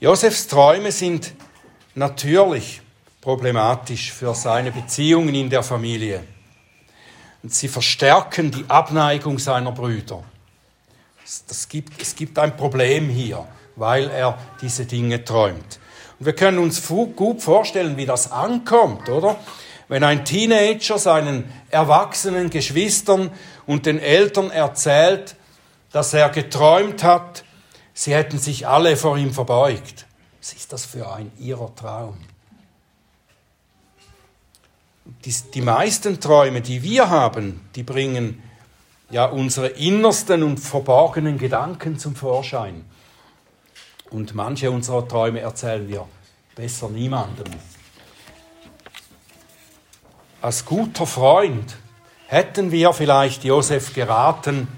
Josefs 0.01 0.49
Träume 0.49 0.91
sind 0.91 1.33
natürlich 1.95 2.83
problematisch 3.21 4.11
für 4.13 4.35
seine 4.35 4.73
Beziehungen 4.73 5.37
in 5.37 5.49
der 5.49 5.63
Familie. 5.63 6.25
Und 7.45 7.55
sie 7.55 7.69
verstärken 7.69 8.51
die 8.51 8.65
Abneigung 8.67 9.39
seiner 9.39 9.71
Brüder. 9.71 10.25
Das 11.47 11.69
gibt, 11.69 12.03
es 12.03 12.17
gibt 12.17 12.37
ein 12.37 12.57
Problem 12.57 13.09
hier, 13.09 13.47
weil 13.77 14.11
er 14.11 14.37
diese 14.61 14.87
Dinge 14.87 15.25
träumt. 15.25 15.79
Und 16.21 16.27
wir 16.27 16.35
können 16.35 16.59
uns 16.59 16.87
gut 16.87 17.41
vorstellen, 17.41 17.97
wie 17.97 18.05
das 18.05 18.31
ankommt, 18.31 19.09
oder? 19.09 19.37
Wenn 19.89 20.05
ein 20.05 20.25
Teenager 20.27 20.99
seinen 20.99 21.51
erwachsenen 21.71 22.51
Geschwistern 22.51 23.31
und 23.67 23.87
den 23.87 23.99
Eltern 23.99 24.51
erzählt, 24.51 25.35
dass 25.91 26.13
er 26.13 26.29
geträumt 26.29 27.03
hat, 27.03 27.43
sie 27.95 28.15
hätten 28.15 28.39
sich 28.39 28.69
alle 28.69 28.97
vor 28.99 29.17
ihm 29.17 29.33
verbeugt. 29.33 30.07
Was 30.41 30.53
ist 30.53 30.73
das 30.75 30.85
für 30.85 31.11
ein 31.11 31.33
irrer 31.39 31.75
Traum? 31.75 32.19
Die, 35.25 35.35
die 35.55 35.63
meisten 35.63 36.21
Träume, 36.21 36.61
die 36.61 36.83
wir 36.83 37.09
haben, 37.09 37.63
die 37.75 37.83
bringen 37.83 38.43
ja 39.11 39.25
unsere 39.25 39.69
innersten 39.69 40.43
und 40.43 40.59
verborgenen 40.59 41.39
Gedanken 41.39 41.99
zum 41.99 42.15
Vorschein. 42.15 42.85
Und 44.11 44.35
manche 44.35 44.71
unserer 44.71 45.07
Träume 45.07 45.41
erzählen 45.41 45.89
wir 45.89 46.07
besser 46.55 46.89
niemandem. 46.89 47.47
Als 50.43 50.65
guter 50.65 51.07
Freund 51.07 51.77
hätten 52.27 52.73
wir 52.73 52.93
vielleicht 52.93 53.45
Josef 53.45 53.95
geraten, 53.95 54.69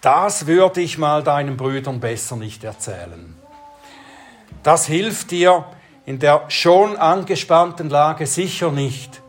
das 0.00 0.46
würde 0.46 0.80
ich 0.80 0.98
mal 0.98 1.22
deinen 1.24 1.56
Brüdern 1.56 2.00
besser 2.00 2.36
nicht 2.36 2.62
erzählen. 2.62 3.34
Das 4.62 4.86
hilft 4.86 5.30
dir 5.30 5.64
in 6.06 6.18
der 6.18 6.44
schon 6.48 6.96
angespannten 6.96 7.90
Lage 7.90 8.26
sicher 8.26 8.70
nicht. 8.70 9.20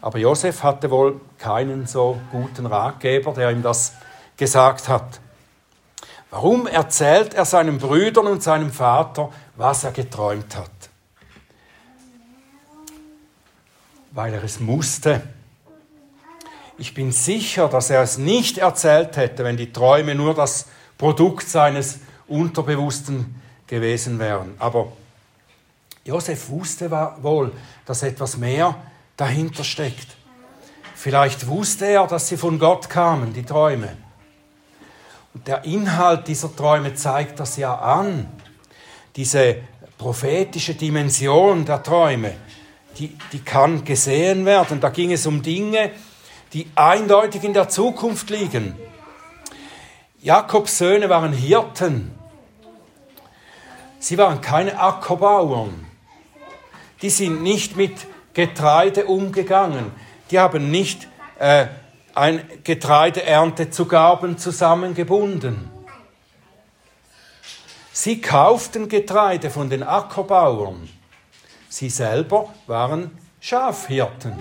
Aber 0.00 0.18
Josef 0.18 0.62
hatte 0.62 0.90
wohl 0.90 1.20
keinen 1.38 1.86
so 1.86 2.20
guten 2.30 2.66
Ratgeber, 2.66 3.32
der 3.32 3.50
ihm 3.50 3.62
das 3.62 3.94
gesagt 4.36 4.88
hat. 4.88 5.20
Warum 6.36 6.66
erzählt 6.66 7.32
er 7.32 7.46
seinen 7.46 7.78
Brüdern 7.78 8.26
und 8.26 8.42
seinem 8.42 8.70
Vater, 8.70 9.30
was 9.56 9.84
er 9.84 9.92
geträumt 9.92 10.54
hat? 10.54 10.70
Weil 14.10 14.34
er 14.34 14.44
es 14.44 14.60
musste. 14.60 15.22
Ich 16.76 16.92
bin 16.92 17.10
sicher, 17.10 17.68
dass 17.68 17.88
er 17.88 18.02
es 18.02 18.18
nicht 18.18 18.58
erzählt 18.58 19.16
hätte, 19.16 19.44
wenn 19.44 19.56
die 19.56 19.72
Träume 19.72 20.14
nur 20.14 20.34
das 20.34 20.66
Produkt 20.98 21.48
seines 21.48 22.00
Unterbewussten 22.28 23.40
gewesen 23.66 24.18
wären. 24.18 24.56
Aber 24.58 24.92
Josef 26.04 26.50
wusste 26.50 26.90
wohl, 27.22 27.50
dass 27.86 28.02
etwas 28.02 28.36
mehr 28.36 28.76
dahinter 29.16 29.64
steckt. 29.64 30.08
Vielleicht 30.94 31.46
wusste 31.46 31.86
er, 31.86 32.06
dass 32.06 32.28
sie 32.28 32.36
von 32.36 32.58
Gott 32.58 32.90
kamen, 32.90 33.32
die 33.32 33.42
Träume. 33.42 33.96
Der 35.44 35.64
Inhalt 35.64 36.28
dieser 36.28 36.54
Träume 36.54 36.94
zeigt 36.94 37.40
das 37.40 37.56
ja 37.56 37.74
an. 37.74 38.28
Diese 39.16 39.56
prophetische 39.98 40.74
Dimension 40.74 41.64
der 41.64 41.82
Träume, 41.82 42.34
die, 42.98 43.16
die 43.32 43.40
kann 43.40 43.84
gesehen 43.84 44.46
werden. 44.46 44.80
Da 44.80 44.90
ging 44.90 45.12
es 45.12 45.26
um 45.26 45.42
Dinge, 45.42 45.90
die 46.52 46.66
eindeutig 46.74 47.44
in 47.44 47.52
der 47.52 47.68
Zukunft 47.68 48.30
liegen. 48.30 48.76
Jakobs 50.22 50.78
Söhne 50.78 51.08
waren 51.08 51.32
Hirten. 51.32 52.12
Sie 53.98 54.16
waren 54.18 54.40
keine 54.40 54.78
Ackerbauern. 54.78 55.86
Die 57.02 57.10
sind 57.10 57.42
nicht 57.42 57.76
mit 57.76 57.92
Getreide 58.32 59.06
umgegangen. 59.06 59.92
Die 60.30 60.38
haben 60.38 60.70
nicht 60.70 61.08
äh, 61.38 61.66
ein 62.16 62.48
Getreideernte 62.64 63.70
zu 63.70 63.86
Gaben 63.86 64.38
zusammengebunden. 64.38 65.70
Sie 67.92 68.20
kauften 68.20 68.88
Getreide 68.88 69.50
von 69.50 69.68
den 69.68 69.82
Ackerbauern. 69.82 70.88
Sie 71.68 71.90
selber 71.90 72.48
waren 72.66 73.10
Schafhirten. 73.40 74.32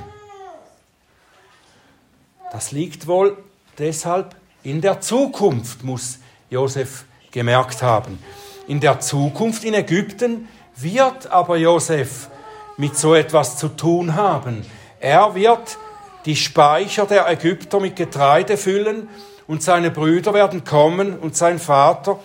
Das 2.51 2.71
liegt 2.71 3.07
wohl 3.07 3.37
deshalb 3.77 4.35
in 4.63 4.79
der 4.79 5.01
Zukunft, 5.01 5.83
muss 5.83 6.19
Josef 6.49 7.03
gemerkt 7.31 7.81
haben. 7.81 8.19
In 8.67 8.79
der 8.79 9.01
Zukunft 9.01 9.65
in 9.65 9.73
Ägypten 9.73 10.47
wird 10.77 11.27
aber 11.27 11.57
Josef 11.57 12.29
mit 12.77 12.97
so 12.97 13.15
etwas 13.15 13.57
zu 13.57 13.67
tun 13.67 14.15
haben. 14.15 14.65
Er 14.99 15.35
wird 15.35 15.77
die 16.25 16.35
Speicher 16.35 17.05
der 17.05 17.29
Ägypter 17.29 17.79
mit 17.79 17.95
Getreide 17.95 18.57
füllen 18.57 19.07
und 19.47 19.61
seine 19.61 19.91
Brüder 19.91 20.33
werden 20.33 20.63
kommen 20.63 21.17
und 21.17 21.35
sein 21.35 21.59
Vater 21.59 22.19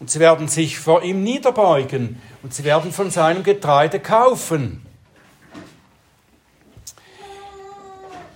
und 0.00 0.10
sie 0.10 0.20
werden 0.20 0.48
sich 0.48 0.78
vor 0.78 1.02
ihm 1.02 1.22
niederbeugen 1.22 2.20
und 2.42 2.54
sie 2.54 2.64
werden 2.64 2.92
von 2.92 3.10
seinem 3.10 3.42
Getreide 3.42 4.00
kaufen. 4.00 4.84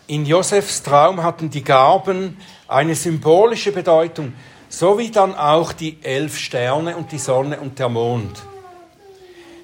In 0.06 0.24
Josefs 0.24 0.82
Traum 0.82 1.22
hatten 1.24 1.50
die 1.50 1.64
Garben 1.64 2.36
eine 2.68 2.94
symbolische 2.94 3.72
Bedeutung, 3.72 4.34
so 4.68 4.98
wie 4.98 5.10
dann 5.10 5.34
auch 5.34 5.72
die 5.72 5.98
elf 6.02 6.38
Sterne 6.38 6.96
und 6.96 7.10
die 7.10 7.18
Sonne 7.18 7.58
und 7.58 7.78
der 7.78 7.88
Mond. 7.88 8.42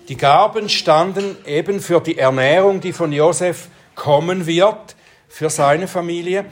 Die 0.08 0.16
Gaben 0.16 0.68
standen 0.68 1.36
eben 1.46 1.78
für 1.78 2.00
die 2.00 2.18
Ernährung, 2.18 2.80
die 2.80 2.92
von 2.92 3.12
Josef 3.12 3.68
kommen 3.94 4.46
wird, 4.46 4.96
für 5.32 5.48
seine 5.48 5.88
Familie. 5.88 6.44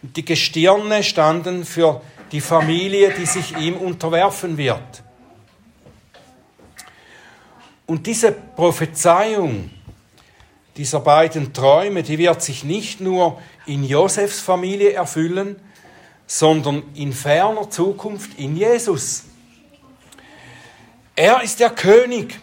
Die 0.00 0.24
Gestirne 0.24 1.02
standen 1.02 1.66
für 1.66 2.00
die 2.32 2.40
Familie, 2.40 3.12
die 3.12 3.26
sich 3.26 3.54
ihm 3.58 3.76
unterwerfen 3.76 4.56
wird. 4.56 5.02
Und 7.84 8.06
diese 8.06 8.32
Prophezeiung 8.32 9.68
dieser 10.78 11.00
beiden 11.00 11.52
Träume, 11.52 12.02
die 12.02 12.16
wird 12.16 12.40
sich 12.40 12.64
nicht 12.64 13.02
nur 13.02 13.38
in 13.66 13.84
Josefs 13.84 14.40
Familie 14.40 14.94
erfüllen, 14.94 15.56
sondern 16.26 16.84
in 16.94 17.12
ferner 17.12 17.68
Zukunft 17.68 18.38
in 18.38 18.56
Jesus. 18.56 19.24
Er 21.14 21.42
ist 21.42 21.60
der 21.60 21.68
König 21.68 22.40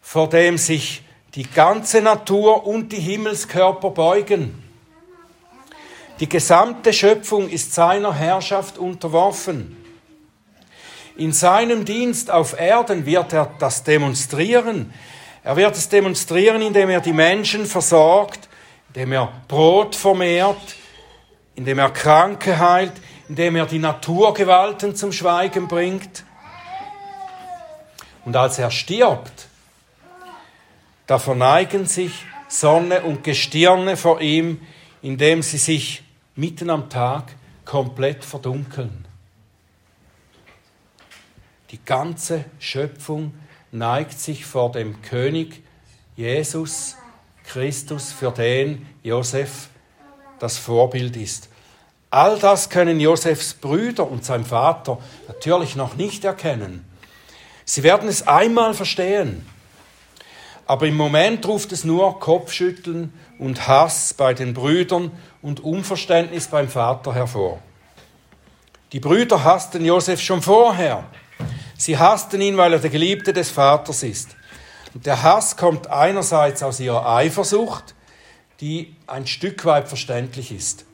vor 0.00 0.28
dem 0.28 0.58
sich 0.58 1.02
die 1.36 1.48
ganze 1.48 2.02
Natur 2.02 2.66
und 2.66 2.90
die 2.90 2.98
Himmelskörper 2.98 3.90
beugen. 3.90 4.69
Die 6.20 6.28
gesamte 6.28 6.92
Schöpfung 6.92 7.48
ist 7.48 7.72
seiner 7.72 8.14
Herrschaft 8.14 8.76
unterworfen. 8.76 9.74
In 11.16 11.32
seinem 11.32 11.86
Dienst 11.86 12.30
auf 12.30 12.60
Erden 12.60 13.06
wird 13.06 13.32
er 13.32 13.54
das 13.58 13.84
demonstrieren. 13.84 14.92
Er 15.42 15.56
wird 15.56 15.74
es 15.76 15.88
demonstrieren, 15.88 16.60
indem 16.60 16.90
er 16.90 17.00
die 17.00 17.14
Menschen 17.14 17.64
versorgt, 17.64 18.50
indem 18.88 19.12
er 19.12 19.32
Brot 19.48 19.96
vermehrt, 19.96 20.76
indem 21.54 21.78
er 21.78 21.90
Kranke 21.90 22.58
heilt, 22.58 22.92
indem 23.30 23.56
er 23.56 23.64
die 23.64 23.78
Naturgewalten 23.78 24.94
zum 24.94 25.12
Schweigen 25.12 25.68
bringt. 25.68 26.24
Und 28.26 28.36
als 28.36 28.58
er 28.58 28.70
stirbt, 28.70 29.48
da 31.06 31.18
verneigen 31.18 31.86
sich 31.86 32.12
Sonne 32.46 33.04
und 33.04 33.24
Gestirne 33.24 33.96
vor 33.96 34.20
ihm, 34.20 34.60
indem 35.00 35.42
sie 35.42 35.56
sich 35.56 36.02
mitten 36.36 36.70
am 36.70 36.88
Tag 36.88 37.34
komplett 37.64 38.24
verdunkeln. 38.24 39.06
Die 41.70 41.84
ganze 41.84 42.44
Schöpfung 42.58 43.34
neigt 43.70 44.18
sich 44.18 44.44
vor 44.44 44.72
dem 44.72 45.02
König 45.02 45.62
Jesus 46.16 46.96
Christus, 47.44 48.12
für 48.12 48.32
den 48.32 48.86
Josef 49.02 49.68
das 50.38 50.58
Vorbild 50.58 51.16
ist. 51.16 51.48
All 52.10 52.38
das 52.38 52.70
können 52.70 52.98
Josefs 52.98 53.54
Brüder 53.54 54.10
und 54.10 54.24
sein 54.24 54.44
Vater 54.44 54.98
natürlich 55.28 55.76
noch 55.76 55.94
nicht 55.94 56.24
erkennen. 56.24 56.84
Sie 57.64 57.84
werden 57.84 58.08
es 58.08 58.26
einmal 58.26 58.74
verstehen. 58.74 59.46
Aber 60.66 60.86
im 60.86 60.96
Moment 60.96 61.46
ruft 61.46 61.72
es 61.72 61.84
nur 61.84 62.18
Kopfschütteln 62.18 63.12
und 63.38 63.68
Hass 63.68 64.14
bei 64.14 64.34
den 64.34 64.54
Brüdern 64.54 65.12
und 65.42 65.60
Unverständnis 65.60 66.48
beim 66.48 66.68
Vater 66.68 67.14
hervor. 67.14 67.60
Die 68.92 69.00
Brüder 69.00 69.44
hassten 69.44 69.84
Josef 69.84 70.20
schon 70.20 70.42
vorher. 70.42 71.04
Sie 71.76 71.96
hassten 71.96 72.40
ihn, 72.40 72.56
weil 72.56 72.72
er 72.72 72.78
der 72.78 72.90
Geliebte 72.90 73.32
des 73.32 73.50
Vaters 73.50 74.02
ist. 74.02 74.36
Und 74.94 75.06
der 75.06 75.22
Hass 75.22 75.56
kommt 75.56 75.86
einerseits 75.86 76.62
aus 76.62 76.80
ihrer 76.80 77.06
Eifersucht, 77.06 77.94
die 78.60 78.96
ein 79.06 79.26
Stück 79.26 79.64
weit 79.64 79.88
verständlich 79.88 80.52
ist. 80.52 80.84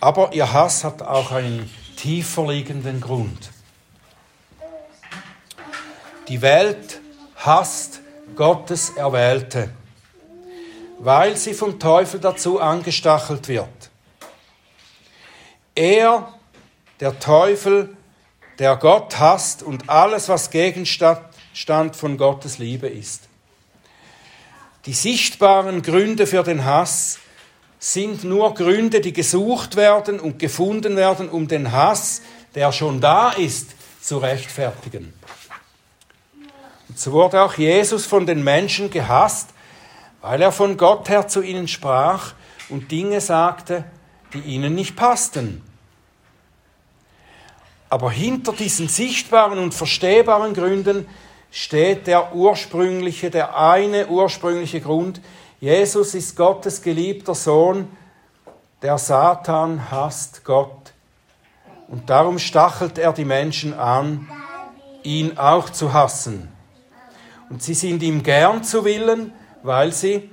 Aber 0.00 0.32
ihr 0.34 0.52
Hass 0.52 0.84
hat 0.84 1.02
auch 1.02 1.32
einen 1.32 1.70
tiefer 1.96 2.46
liegenden 2.46 3.00
Grund. 3.00 3.50
Die 6.28 6.42
Welt 6.42 7.00
hasst 7.36 8.00
Gottes 8.36 8.90
Erwählte, 8.90 9.70
weil 11.04 11.36
sie 11.36 11.52
vom 11.52 11.78
Teufel 11.78 12.18
dazu 12.18 12.58
angestachelt 12.60 13.46
wird. 13.46 13.68
Er, 15.74 16.32
der 16.98 17.18
Teufel, 17.18 17.94
der 18.58 18.76
Gott 18.76 19.18
hasst 19.18 19.62
und 19.62 19.90
alles, 19.90 20.30
was 20.30 20.50
Gegenstand 20.50 21.96
von 21.96 22.16
Gottes 22.16 22.56
Liebe 22.56 22.88
ist. 22.88 23.24
Die 24.86 24.94
sichtbaren 24.94 25.82
Gründe 25.82 26.26
für 26.26 26.42
den 26.42 26.64
Hass 26.64 27.18
sind 27.78 28.24
nur 28.24 28.54
Gründe, 28.54 29.02
die 29.02 29.12
gesucht 29.12 29.76
werden 29.76 30.18
und 30.20 30.38
gefunden 30.38 30.96
werden, 30.96 31.28
um 31.28 31.48
den 31.48 31.70
Hass, 31.72 32.22
der 32.54 32.72
schon 32.72 33.02
da 33.02 33.30
ist, 33.32 33.70
zu 34.00 34.18
rechtfertigen. 34.18 35.12
Und 36.88 36.98
so 36.98 37.12
wurde 37.12 37.42
auch 37.42 37.54
Jesus 37.54 38.06
von 38.06 38.24
den 38.24 38.42
Menschen 38.42 38.90
gehasst, 38.90 39.50
weil 40.24 40.40
er 40.40 40.52
von 40.52 40.78
Gott 40.78 41.10
her 41.10 41.28
zu 41.28 41.42
ihnen 41.42 41.68
sprach 41.68 42.32
und 42.70 42.90
Dinge 42.90 43.20
sagte, 43.20 43.84
die 44.32 44.38
ihnen 44.38 44.74
nicht 44.74 44.96
passten. 44.96 45.62
Aber 47.90 48.10
hinter 48.10 48.54
diesen 48.54 48.88
sichtbaren 48.88 49.58
und 49.58 49.74
verstehbaren 49.74 50.54
Gründen 50.54 51.06
steht 51.50 52.06
der 52.06 52.34
ursprüngliche, 52.34 53.28
der 53.28 53.58
eine 53.58 54.06
ursprüngliche 54.06 54.80
Grund. 54.80 55.20
Jesus 55.60 56.14
ist 56.14 56.38
Gottes 56.38 56.80
geliebter 56.80 57.34
Sohn. 57.34 57.94
Der 58.80 58.96
Satan 58.96 59.90
hasst 59.90 60.42
Gott. 60.42 60.94
Und 61.86 62.08
darum 62.08 62.38
stachelt 62.38 62.96
er 62.96 63.12
die 63.12 63.26
Menschen 63.26 63.74
an, 63.74 64.26
ihn 65.02 65.36
auch 65.36 65.68
zu 65.68 65.92
hassen. 65.92 66.50
Und 67.50 67.62
sie 67.62 67.74
sind 67.74 68.02
ihm 68.02 68.22
gern 68.22 68.64
zu 68.64 68.86
willen, 68.86 69.34
weil 69.64 69.92
sie 69.92 70.30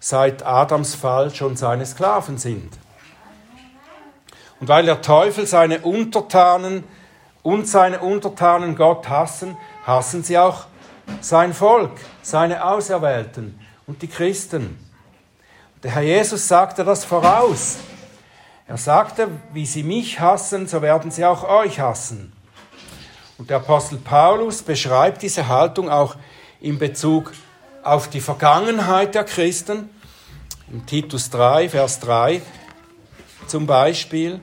seit 0.00 0.44
Adams 0.44 0.94
Fall 0.94 1.32
schon 1.34 1.54
seine 1.54 1.84
Sklaven 1.84 2.38
sind. 2.38 2.72
Und 4.58 4.68
weil 4.68 4.86
der 4.86 5.02
Teufel 5.02 5.46
seine 5.46 5.80
Untertanen 5.80 6.84
und 7.42 7.68
seine 7.68 8.00
Untertanen 8.00 8.76
Gott 8.76 9.08
hassen, 9.08 9.56
hassen 9.84 10.24
sie 10.24 10.38
auch 10.38 10.64
sein 11.20 11.52
Volk, 11.52 11.92
seine 12.22 12.64
Auserwählten 12.64 13.60
und 13.86 14.00
die 14.00 14.08
Christen. 14.08 14.78
Der 15.82 15.92
Herr 15.92 16.02
Jesus 16.02 16.48
sagte 16.48 16.82
das 16.82 17.04
voraus. 17.04 17.78
Er 18.66 18.78
sagte, 18.78 19.28
wie 19.52 19.66
sie 19.66 19.82
mich 19.82 20.20
hassen, 20.20 20.66
so 20.66 20.80
werden 20.80 21.10
sie 21.10 21.26
auch 21.26 21.44
euch 21.44 21.80
hassen. 21.80 22.32
Und 23.36 23.50
der 23.50 23.58
Apostel 23.58 23.98
Paulus 23.98 24.62
beschreibt 24.62 25.20
diese 25.22 25.48
Haltung 25.48 25.90
auch 25.90 26.16
in 26.60 26.78
Bezug 26.78 27.32
auf 27.82 28.08
die 28.08 28.20
Vergangenheit 28.20 29.14
der 29.14 29.24
Christen. 29.24 29.90
In 30.70 30.86
Titus 30.86 31.30
3, 31.30 31.68
Vers 31.68 32.00
3 32.00 32.42
zum 33.46 33.66
Beispiel. 33.66 34.40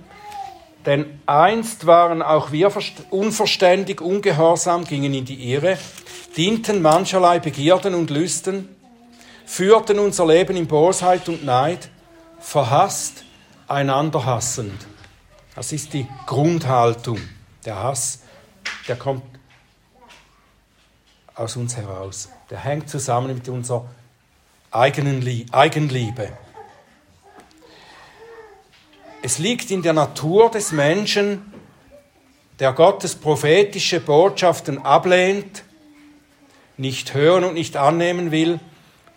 Denn 0.86 1.20
einst 1.26 1.86
waren 1.86 2.22
auch 2.22 2.52
wir 2.52 2.72
unverständig, 3.10 4.02
ungehorsam, 4.02 4.86
gingen 4.86 5.14
in 5.14 5.26
die 5.26 5.52
Irre, 5.52 5.78
dienten 6.38 6.82
mancherlei 6.82 7.40
Begierden 7.40 7.94
und 7.94 8.10
Lüsten, 8.10 8.70
führten 9.46 10.00
unser 10.00 10.28
Leben 10.28 10.56
in 10.56 10.68
Bosheit 10.68 11.28
und 11.28 11.44
Neid, 11.44 11.90
verhasst, 12.40 13.26
einander 13.68 14.26
hassend. 14.26 14.88
Das 15.56 15.74
ist 15.74 15.94
die 15.94 16.08
Grundhaltung. 16.26 17.20
Der 17.66 17.84
Hass, 17.84 18.22
der 18.88 18.96
kommt 18.96 19.24
aus 21.36 21.56
uns 21.56 21.76
heraus. 21.76 22.30
Der 22.50 22.60
hängt 22.60 22.90
zusammen 22.90 23.34
mit 23.34 23.50
unserer 23.50 23.86
eigenen 24.72 25.46
Eigenliebe. 25.52 26.32
Es 29.22 29.40
liegt 29.40 29.72
in 29.72 29.82
der 29.82 29.94
Natur 29.94 30.50
des 30.52 30.72
Menschen, 30.72 31.54
der 32.60 32.74
Gottes 32.74 33.16
prophetische 33.16 34.00
Botschaften 34.00 34.86
ablehnt, 34.86 35.64
nicht 36.78 37.14
hören 37.14 37.44
und 37.44 37.56
nicht 37.56 37.76
annehmen 37.76 38.32
will, 38.32 38.60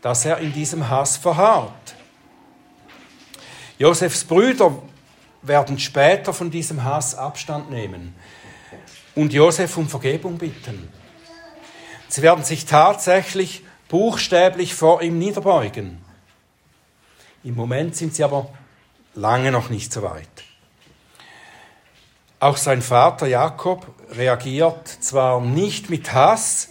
dass 0.02 0.24
er 0.24 0.38
in 0.38 0.52
diesem 0.52 0.88
Hass 0.88 1.16
verharrt. 1.16 1.94
Josefs 3.78 4.24
Brüder 4.24 4.82
werden 5.42 5.78
später 5.78 6.32
von 6.32 6.50
diesem 6.50 6.84
Hass 6.84 7.14
Abstand 7.14 7.70
nehmen 7.70 8.14
und 9.14 9.32
Josef 9.32 9.76
um 9.76 9.88
Vergebung 9.88 10.38
bitten. 10.38 10.88
Sie 12.11 12.23
werden 12.23 12.42
sich 12.42 12.66
tatsächlich 12.66 13.64
buchstäblich 13.88 14.75
vor 14.75 15.01
ihm 15.01 15.18
niederbeugen. 15.18 16.05
Im 17.44 17.55
Moment 17.55 17.94
sind 17.94 18.14
sie 18.16 18.25
aber 18.25 18.51
lange 19.14 19.53
noch 19.53 19.70
nicht 19.70 19.92
so 19.92 20.03
weit. 20.03 20.27
Auch 22.40 22.57
sein 22.57 22.83
Vater 22.83 23.29
Jakob 23.29 23.87
reagiert 24.11 24.88
zwar 24.88 25.40
nicht 25.40 25.88
mit 25.88 26.12
Hass, 26.12 26.70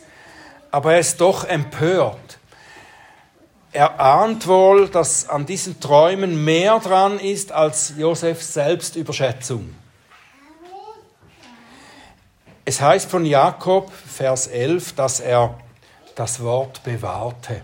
aber 0.72 0.94
er 0.94 1.00
ist 1.00 1.22
doch 1.22 1.46
empört. 1.46 2.38
Er 3.72 4.00
ahnt 4.00 4.46
wohl, 4.46 4.90
dass 4.90 5.30
an 5.30 5.46
diesen 5.46 5.80
Träumen 5.80 6.44
mehr 6.44 6.80
dran 6.80 7.18
ist 7.18 7.54
als 7.54 7.94
Josefs 7.98 8.54
Selbstüberschätzung. 8.54 9.74
Es 12.70 12.82
heißt 12.82 13.10
von 13.10 13.26
Jakob, 13.26 13.92
Vers 13.92 14.46
11, 14.46 14.94
dass 14.94 15.20
er 15.22 15.58
das 16.14 16.40
Wort 16.44 16.84
bewahrte. 16.84 17.64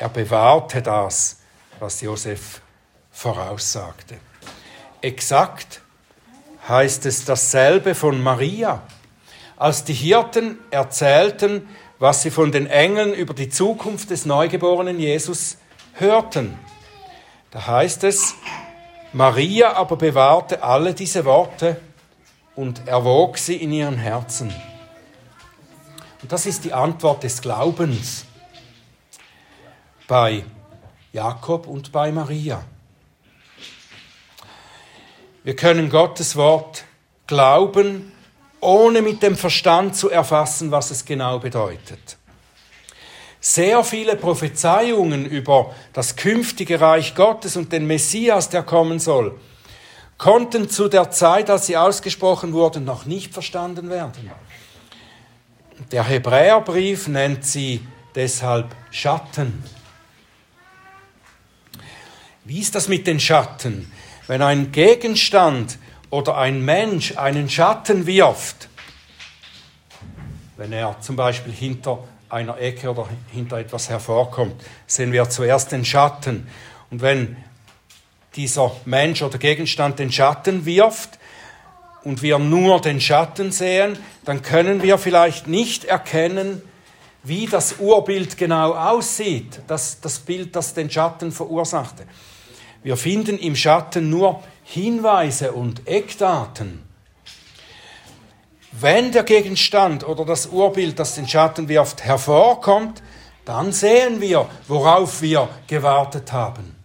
Er 0.00 0.08
bewahrte 0.08 0.82
das 0.82 1.36
was 1.78 2.00
Josef 2.00 2.60
voraussagte. 3.12 4.16
Exakt 5.00 5.80
heißt 6.68 7.06
es 7.06 7.24
dasselbe 7.24 7.94
von 7.94 8.20
Maria. 8.20 8.82
Als 9.56 9.84
die 9.84 9.94
Hirten 9.94 10.58
erzählten, 10.72 11.68
was 12.00 12.22
sie 12.22 12.32
von 12.32 12.50
den 12.50 12.66
Engeln 12.66 13.14
über 13.14 13.32
die 13.32 13.48
Zukunft 13.48 14.10
des 14.10 14.26
neugeborenen 14.26 14.98
Jesus 14.98 15.58
hörten. 15.92 16.58
Da 17.52 17.64
heißt 17.64 18.02
es, 18.02 18.34
Maria 19.12 19.74
aber 19.74 19.94
bewahrte 19.94 20.64
alle 20.64 20.94
diese 20.94 21.24
Worte 21.24 21.80
und 22.58 22.88
erwog 22.88 23.38
sie 23.38 23.54
in 23.54 23.70
ihren 23.70 23.98
Herzen. 23.98 24.52
Und 26.20 26.32
das 26.32 26.44
ist 26.44 26.64
die 26.64 26.72
Antwort 26.72 27.22
des 27.22 27.40
Glaubens. 27.40 28.24
Bei 30.08 30.42
Jakob 31.12 31.68
und 31.68 31.92
bei 31.92 32.10
Maria. 32.10 32.64
Wir 35.44 35.54
können 35.54 35.88
Gottes 35.88 36.34
Wort 36.34 36.82
glauben, 37.28 38.10
ohne 38.58 39.02
mit 39.02 39.22
dem 39.22 39.36
Verstand 39.36 39.94
zu 39.94 40.10
erfassen, 40.10 40.72
was 40.72 40.90
es 40.90 41.04
genau 41.04 41.38
bedeutet. 41.38 42.16
Sehr 43.38 43.84
viele 43.84 44.16
Prophezeiungen 44.16 45.26
über 45.26 45.76
das 45.92 46.16
künftige 46.16 46.80
Reich 46.80 47.14
Gottes 47.14 47.56
und 47.56 47.70
den 47.70 47.86
Messias, 47.86 48.48
der 48.48 48.64
kommen 48.64 48.98
soll, 48.98 49.38
konnten 50.18 50.68
zu 50.68 50.88
der 50.88 51.10
Zeit, 51.10 51.48
als 51.48 51.66
sie 51.66 51.76
ausgesprochen 51.76 52.52
wurden, 52.52 52.84
noch 52.84 53.06
nicht 53.06 53.32
verstanden 53.32 53.88
werden. 53.88 54.30
Der 55.92 56.02
Hebräerbrief 56.02 57.06
nennt 57.06 57.44
sie 57.44 57.86
deshalb 58.14 58.74
Schatten. 58.90 59.62
Wie 62.44 62.58
ist 62.58 62.74
das 62.74 62.88
mit 62.88 63.06
den 63.06 63.20
Schatten? 63.20 63.90
Wenn 64.26 64.42
ein 64.42 64.72
Gegenstand 64.72 65.78
oder 66.10 66.36
ein 66.36 66.64
Mensch 66.64 67.16
einen 67.16 67.48
Schatten 67.48 68.06
wirft, 68.06 68.68
wenn 70.56 70.72
er 70.72 71.00
zum 71.00 71.14
Beispiel 71.14 71.52
hinter 71.52 72.02
einer 72.28 72.58
Ecke 72.58 72.90
oder 72.90 73.08
hinter 73.30 73.58
etwas 73.58 73.88
hervorkommt, 73.88 74.60
sehen 74.86 75.12
wir 75.12 75.30
zuerst 75.30 75.72
den 75.72 75.84
Schatten. 75.84 76.48
Und 76.90 77.00
wenn 77.00 77.36
dieser 78.38 78.70
Mensch 78.84 79.20
oder 79.20 79.36
Gegenstand 79.36 79.98
den 79.98 80.12
Schatten 80.12 80.64
wirft 80.64 81.18
und 82.04 82.22
wir 82.22 82.38
nur 82.38 82.80
den 82.80 83.00
Schatten 83.00 83.50
sehen, 83.50 83.98
dann 84.24 84.42
können 84.42 84.80
wir 84.80 84.96
vielleicht 84.96 85.48
nicht 85.48 85.84
erkennen, 85.84 86.62
wie 87.24 87.46
das 87.46 87.80
Urbild 87.80 88.38
genau 88.38 88.74
aussieht, 88.74 89.60
das, 89.66 90.00
das 90.00 90.20
Bild, 90.20 90.54
das 90.54 90.72
den 90.72 90.88
Schatten 90.88 91.32
verursachte. 91.32 92.04
Wir 92.84 92.96
finden 92.96 93.38
im 93.38 93.56
Schatten 93.56 94.08
nur 94.08 94.40
Hinweise 94.62 95.50
und 95.50 95.88
Eckdaten. 95.88 96.84
Wenn 98.70 99.10
der 99.10 99.24
Gegenstand 99.24 100.06
oder 100.06 100.24
das 100.24 100.46
Urbild, 100.46 100.96
das 101.00 101.16
den 101.16 101.26
Schatten 101.26 101.68
wirft, 101.68 102.04
hervorkommt, 102.04 103.02
dann 103.44 103.72
sehen 103.72 104.20
wir, 104.20 104.48
worauf 104.68 105.22
wir 105.22 105.48
gewartet 105.66 106.32
haben. 106.32 106.77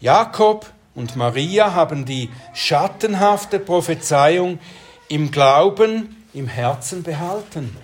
Jakob 0.00 0.66
und 0.94 1.14
Maria 1.16 1.74
haben 1.74 2.06
die 2.06 2.30
schattenhafte 2.54 3.60
Prophezeiung 3.60 4.58
im 5.08 5.30
Glauben, 5.30 6.24
im 6.32 6.46
Herzen 6.46 7.02
behalten. 7.02 7.76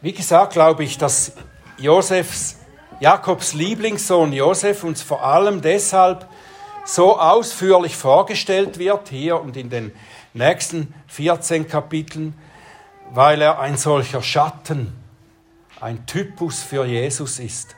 Wie 0.00 0.12
gesagt, 0.12 0.54
glaube 0.54 0.84
ich, 0.84 0.96
dass 0.96 1.32
Josefs, 1.76 2.56
Jakobs 2.98 3.52
Lieblingssohn 3.52 4.32
Josef 4.32 4.84
uns 4.84 5.02
vor 5.02 5.22
allem 5.22 5.60
deshalb 5.60 6.26
so 6.86 7.20
ausführlich 7.20 7.94
vorgestellt 7.94 8.78
wird, 8.78 9.10
hier 9.10 9.38
und 9.40 9.56
in 9.56 9.68
den 9.68 9.92
nächsten 10.32 10.94
14 11.08 11.68
Kapiteln, 11.68 12.34
weil 13.10 13.42
er 13.42 13.60
ein 13.60 13.76
solcher 13.76 14.22
Schatten, 14.22 14.92
ein 15.80 16.06
Typus 16.06 16.62
für 16.62 16.86
Jesus 16.86 17.38
ist. 17.38 17.76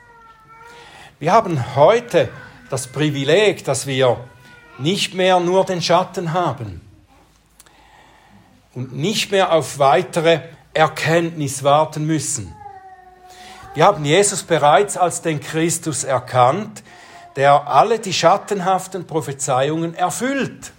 Wir 1.17 1.31
haben 1.31 1.75
heute 1.77 2.29
das 2.69 2.87
Privileg, 2.87 3.63
dass 3.63 3.87
wir 3.87 4.19
nicht 4.77 5.13
mehr 5.13 5.39
nur 5.39 5.63
den 5.63 5.81
Schatten 5.81 6.33
haben 6.33 6.81
und 8.73 8.93
nicht 8.93 9.31
mehr 9.31 9.53
auf 9.53 9.79
weitere 9.79 10.41
Erkenntnis 10.73 11.63
warten 11.63 12.05
müssen. 12.05 12.53
Wir 13.75 13.85
haben 13.85 14.03
Jesus 14.03 14.43
bereits 14.43 14.97
als 14.97 15.21
den 15.21 15.39
Christus 15.39 16.03
erkannt, 16.03 16.83
der 17.37 17.65
alle 17.65 17.99
die 17.99 18.13
schattenhaften 18.13 19.07
Prophezeiungen 19.07 19.95
erfüllt. 19.95 20.73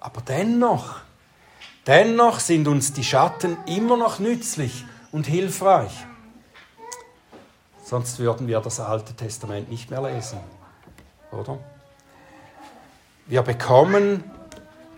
Aber 0.00 0.22
dennoch, 0.22 0.96
dennoch 1.86 2.40
sind 2.40 2.66
uns 2.66 2.92
die 2.92 3.04
Schatten 3.04 3.58
immer 3.66 3.96
noch 3.96 4.18
nützlich 4.18 4.84
und 5.12 5.28
hilfreich. 5.28 5.92
Sonst 7.88 8.18
würden 8.18 8.48
wir 8.48 8.58
das 8.58 8.80
Alte 8.80 9.14
Testament 9.14 9.70
nicht 9.70 9.92
mehr 9.92 10.02
lesen, 10.02 10.40
oder? 11.30 11.56
Wir 13.26 13.42
bekommen 13.42 14.24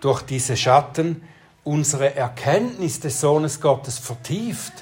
durch 0.01 0.23
diese 0.23 0.57
Schatten 0.57 1.23
unsere 1.65 2.17
Erkenntnis 2.17 2.99
des 2.99 3.21
Sohnes 3.21 3.61
Gottes 3.61 3.99
vertieft. 3.99 4.73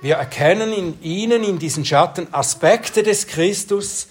Wir 0.00 0.14
erkennen 0.14 0.72
in 0.72 1.02
ihnen, 1.02 1.44
in 1.44 1.58
diesen 1.58 1.84
Schatten, 1.84 2.32
Aspekte 2.32 3.02
des 3.02 3.26
Christus, 3.26 4.08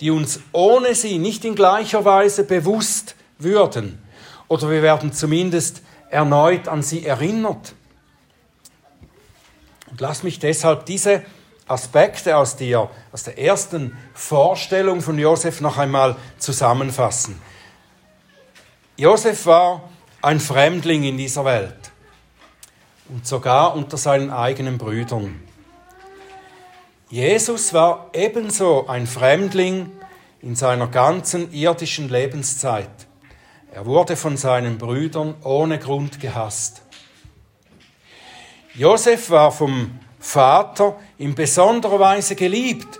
die 0.00 0.10
uns 0.10 0.40
ohne 0.52 0.94
sie 0.94 1.18
nicht 1.18 1.44
in 1.44 1.56
gleicher 1.56 2.06
Weise 2.06 2.42
bewusst 2.42 3.16
würden. 3.38 4.02
Oder 4.48 4.70
wir 4.70 4.80
werden 4.80 5.12
zumindest 5.12 5.82
erneut 6.08 6.68
an 6.68 6.82
sie 6.82 7.04
erinnert. 7.04 7.74
Und 9.94 10.00
lass 10.00 10.24
mich 10.24 10.40
deshalb 10.40 10.86
diese 10.86 11.22
Aspekte 11.68 12.36
aus 12.36 12.56
der, 12.56 12.90
aus 13.12 13.22
der 13.22 13.38
ersten 13.38 13.96
Vorstellung 14.12 15.00
von 15.00 15.16
Josef 15.16 15.60
noch 15.60 15.78
einmal 15.78 16.16
zusammenfassen. 16.36 17.40
Josef 18.96 19.46
war 19.46 19.88
ein 20.20 20.40
Fremdling 20.40 21.04
in 21.04 21.16
dieser 21.16 21.44
Welt 21.44 21.92
und 23.08 23.24
sogar 23.24 23.76
unter 23.76 23.96
seinen 23.96 24.32
eigenen 24.32 24.78
Brüdern. 24.78 25.40
Jesus 27.08 27.72
war 27.72 28.10
ebenso 28.14 28.88
ein 28.88 29.06
Fremdling 29.06 29.92
in 30.42 30.56
seiner 30.56 30.88
ganzen 30.88 31.52
irdischen 31.52 32.08
Lebenszeit. 32.08 32.90
Er 33.72 33.86
wurde 33.86 34.16
von 34.16 34.36
seinen 34.36 34.76
Brüdern 34.76 35.36
ohne 35.44 35.78
Grund 35.78 36.18
gehasst. 36.18 36.82
Josef 38.76 39.30
war 39.30 39.52
vom 39.52 40.00
Vater 40.18 40.96
in 41.16 41.36
besonderer 41.36 42.00
Weise 42.00 42.34
geliebt 42.34 42.98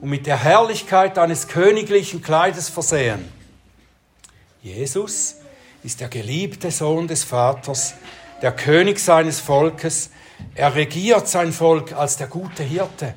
und 0.00 0.08
mit 0.08 0.26
der 0.26 0.36
Herrlichkeit 0.36 1.18
eines 1.18 1.48
königlichen 1.48 2.22
Kleides 2.22 2.68
versehen. 2.68 3.28
Jesus 4.62 5.36
ist 5.82 6.00
der 6.00 6.08
geliebte 6.08 6.70
Sohn 6.70 7.08
des 7.08 7.24
Vaters, 7.24 7.94
der 8.40 8.52
König 8.52 9.00
seines 9.00 9.40
Volkes. 9.40 10.10
Er 10.54 10.76
regiert 10.76 11.26
sein 11.26 11.52
Volk 11.52 11.92
als 11.92 12.16
der 12.16 12.28
gute 12.28 12.62
Hirte. 12.62 13.14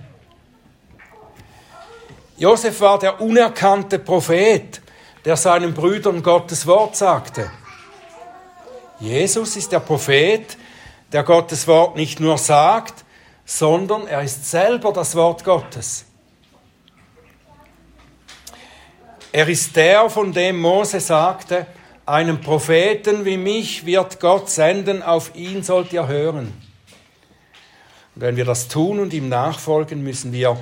Josef 2.38 2.82
war 2.82 2.98
der 2.98 3.22
unerkannte 3.22 4.00
Prophet, 4.00 4.82
der 5.26 5.38
seinen 5.38 5.76
Brüdern 5.76 6.24
Gottes 6.24 6.65
Wort 6.65 6.95
sagte. 6.95 7.52
Jesus 9.00 9.58
ist 9.58 9.72
der 9.72 9.82
Prophet, 9.82 10.58
der 11.12 11.24
Gottes 11.24 11.67
Wort 11.67 11.95
nicht 11.95 12.19
nur 12.19 12.38
sagt, 12.38 13.06
sondern 13.45 14.08
er 14.08 14.22
ist 14.22 14.50
selber 14.50 14.93
das 14.93 15.15
Wort 15.15 15.43
Gottes. 15.43 16.06
Er 19.32 19.48
ist 19.48 19.76
der, 19.76 20.10
von 20.10 20.34
dem 20.34 20.60
Mose 20.60 21.00
sagte, 21.00 21.67
einen 22.06 22.41
Propheten 22.41 23.26
wie 23.26 23.38
mich 23.38 23.86
wird 23.86 24.19
Gott 24.19 24.50
senden, 24.50 25.04
auf 25.04 25.36
ihn 25.36 25.62
sollt 25.62 25.93
ihr 25.93 26.08
hören. 26.08 26.48
Und 28.15 28.22
wenn 28.22 28.36
wir 28.36 28.45
das 28.45 28.67
tun 28.67 29.00
und 29.00 29.13
ihm 29.13 29.30
nachfolgen, 29.30 30.04
müssen 30.04 30.32
wir 30.32 30.58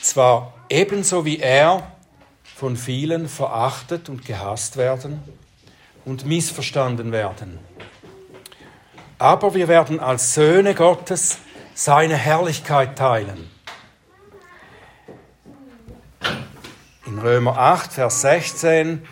zwar 0.00 0.54
ebenso 0.68 1.24
wie 1.24 1.38
er 1.38 1.92
von 2.54 2.76
vielen 2.76 3.28
verachtet 3.28 4.10
und 4.10 4.24
gehasst 4.26 4.76
werden 4.76 5.22
und 6.04 6.26
missverstanden 6.26 7.12
werden 7.12 7.58
aber 9.20 9.54
wir 9.54 9.68
werden 9.68 10.00
als 10.00 10.32
Söhne 10.32 10.74
Gottes 10.74 11.38
seine 11.74 12.16
Herrlichkeit 12.16 12.96
teilen. 12.96 13.50
In 17.04 17.18
Römer 17.18 17.58
8, 17.58 17.92
Vers 17.92 18.22
16 18.22 19.06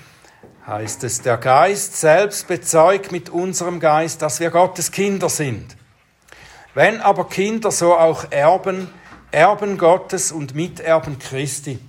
heißt 0.67 1.05
es, 1.05 1.21
der 1.21 1.37
Geist 1.37 2.01
selbst 2.01 2.49
bezeugt 2.49 3.13
mit 3.13 3.29
unserem 3.29 3.81
Geist, 3.81 4.23
dass 4.23 4.41
wir 4.41 4.51
Gottes 4.51 4.93
Kinder 4.93 5.29
sind. 5.29 5.77
Wenn 6.73 7.03
aber 7.03 7.29
Kinder, 7.29 7.71
so 7.71 7.95
auch 7.95 8.31
Erben, 8.31 8.89
Erben 9.31 9.77
Gottes 9.77 10.33
und 10.33 10.55
Miterben 10.55 11.19
Christi. 11.19 11.81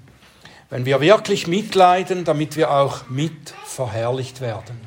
Wenn 0.69 0.85
wir 0.85 0.99
wirklich 0.99 1.47
mitleiden, 1.47 2.25
damit 2.25 2.57
wir 2.57 2.71
auch 2.71 3.07
mit 3.07 3.53
verherrlicht 3.65 4.41
werden. 4.41 4.81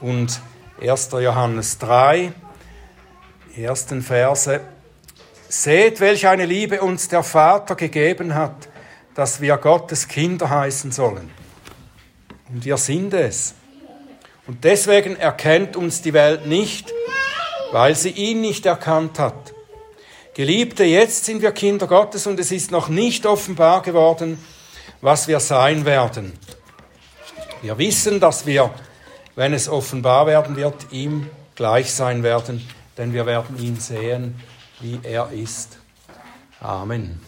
Und 0.00 0.40
1. 0.80 1.08
Johannes 1.12 1.78
3, 1.78 2.32
ersten 3.56 4.02
Verse. 4.02 4.60
Seht, 5.48 6.00
welch 6.00 6.26
eine 6.26 6.44
Liebe 6.44 6.82
uns 6.82 7.08
der 7.08 7.22
Vater 7.22 7.76
gegeben 7.76 8.34
hat, 8.34 8.68
dass 9.14 9.40
wir 9.40 9.56
Gottes 9.56 10.06
Kinder 10.06 10.50
heißen 10.50 10.92
sollen. 10.92 11.30
Und 12.50 12.64
wir 12.64 12.76
sind 12.76 13.14
es. 13.14 13.54
Und 14.46 14.64
deswegen 14.64 15.16
erkennt 15.16 15.76
uns 15.76 16.02
die 16.02 16.12
Welt 16.12 16.46
nicht, 16.46 16.92
weil 17.72 17.94
sie 17.94 18.10
ihn 18.10 18.42
nicht 18.42 18.66
erkannt 18.66 19.18
hat. 19.18 19.54
Geliebte, 20.34 20.84
jetzt 20.84 21.24
sind 21.24 21.40
wir 21.40 21.52
Kinder 21.52 21.86
Gottes 21.86 22.26
und 22.26 22.38
es 22.38 22.52
ist 22.52 22.70
noch 22.70 22.88
nicht 22.90 23.24
offenbar 23.24 23.80
geworden, 23.80 24.44
was 25.00 25.26
wir 25.26 25.40
sein 25.40 25.86
werden. 25.86 26.34
Wir 27.62 27.78
wissen, 27.78 28.20
dass 28.20 28.44
wir, 28.44 28.70
wenn 29.36 29.52
es 29.52 29.68
offenbar 29.68 30.26
werden 30.26 30.56
wird, 30.56 30.90
ihm 30.90 31.28
gleich 31.54 31.92
sein 31.92 32.22
werden, 32.22 32.66
denn 32.98 33.12
wir 33.12 33.26
werden 33.26 33.58
ihn 33.58 33.78
sehen, 33.78 34.40
wie 34.80 34.98
er 35.02 35.30
ist. 35.30 35.78
Amen. 36.60 37.20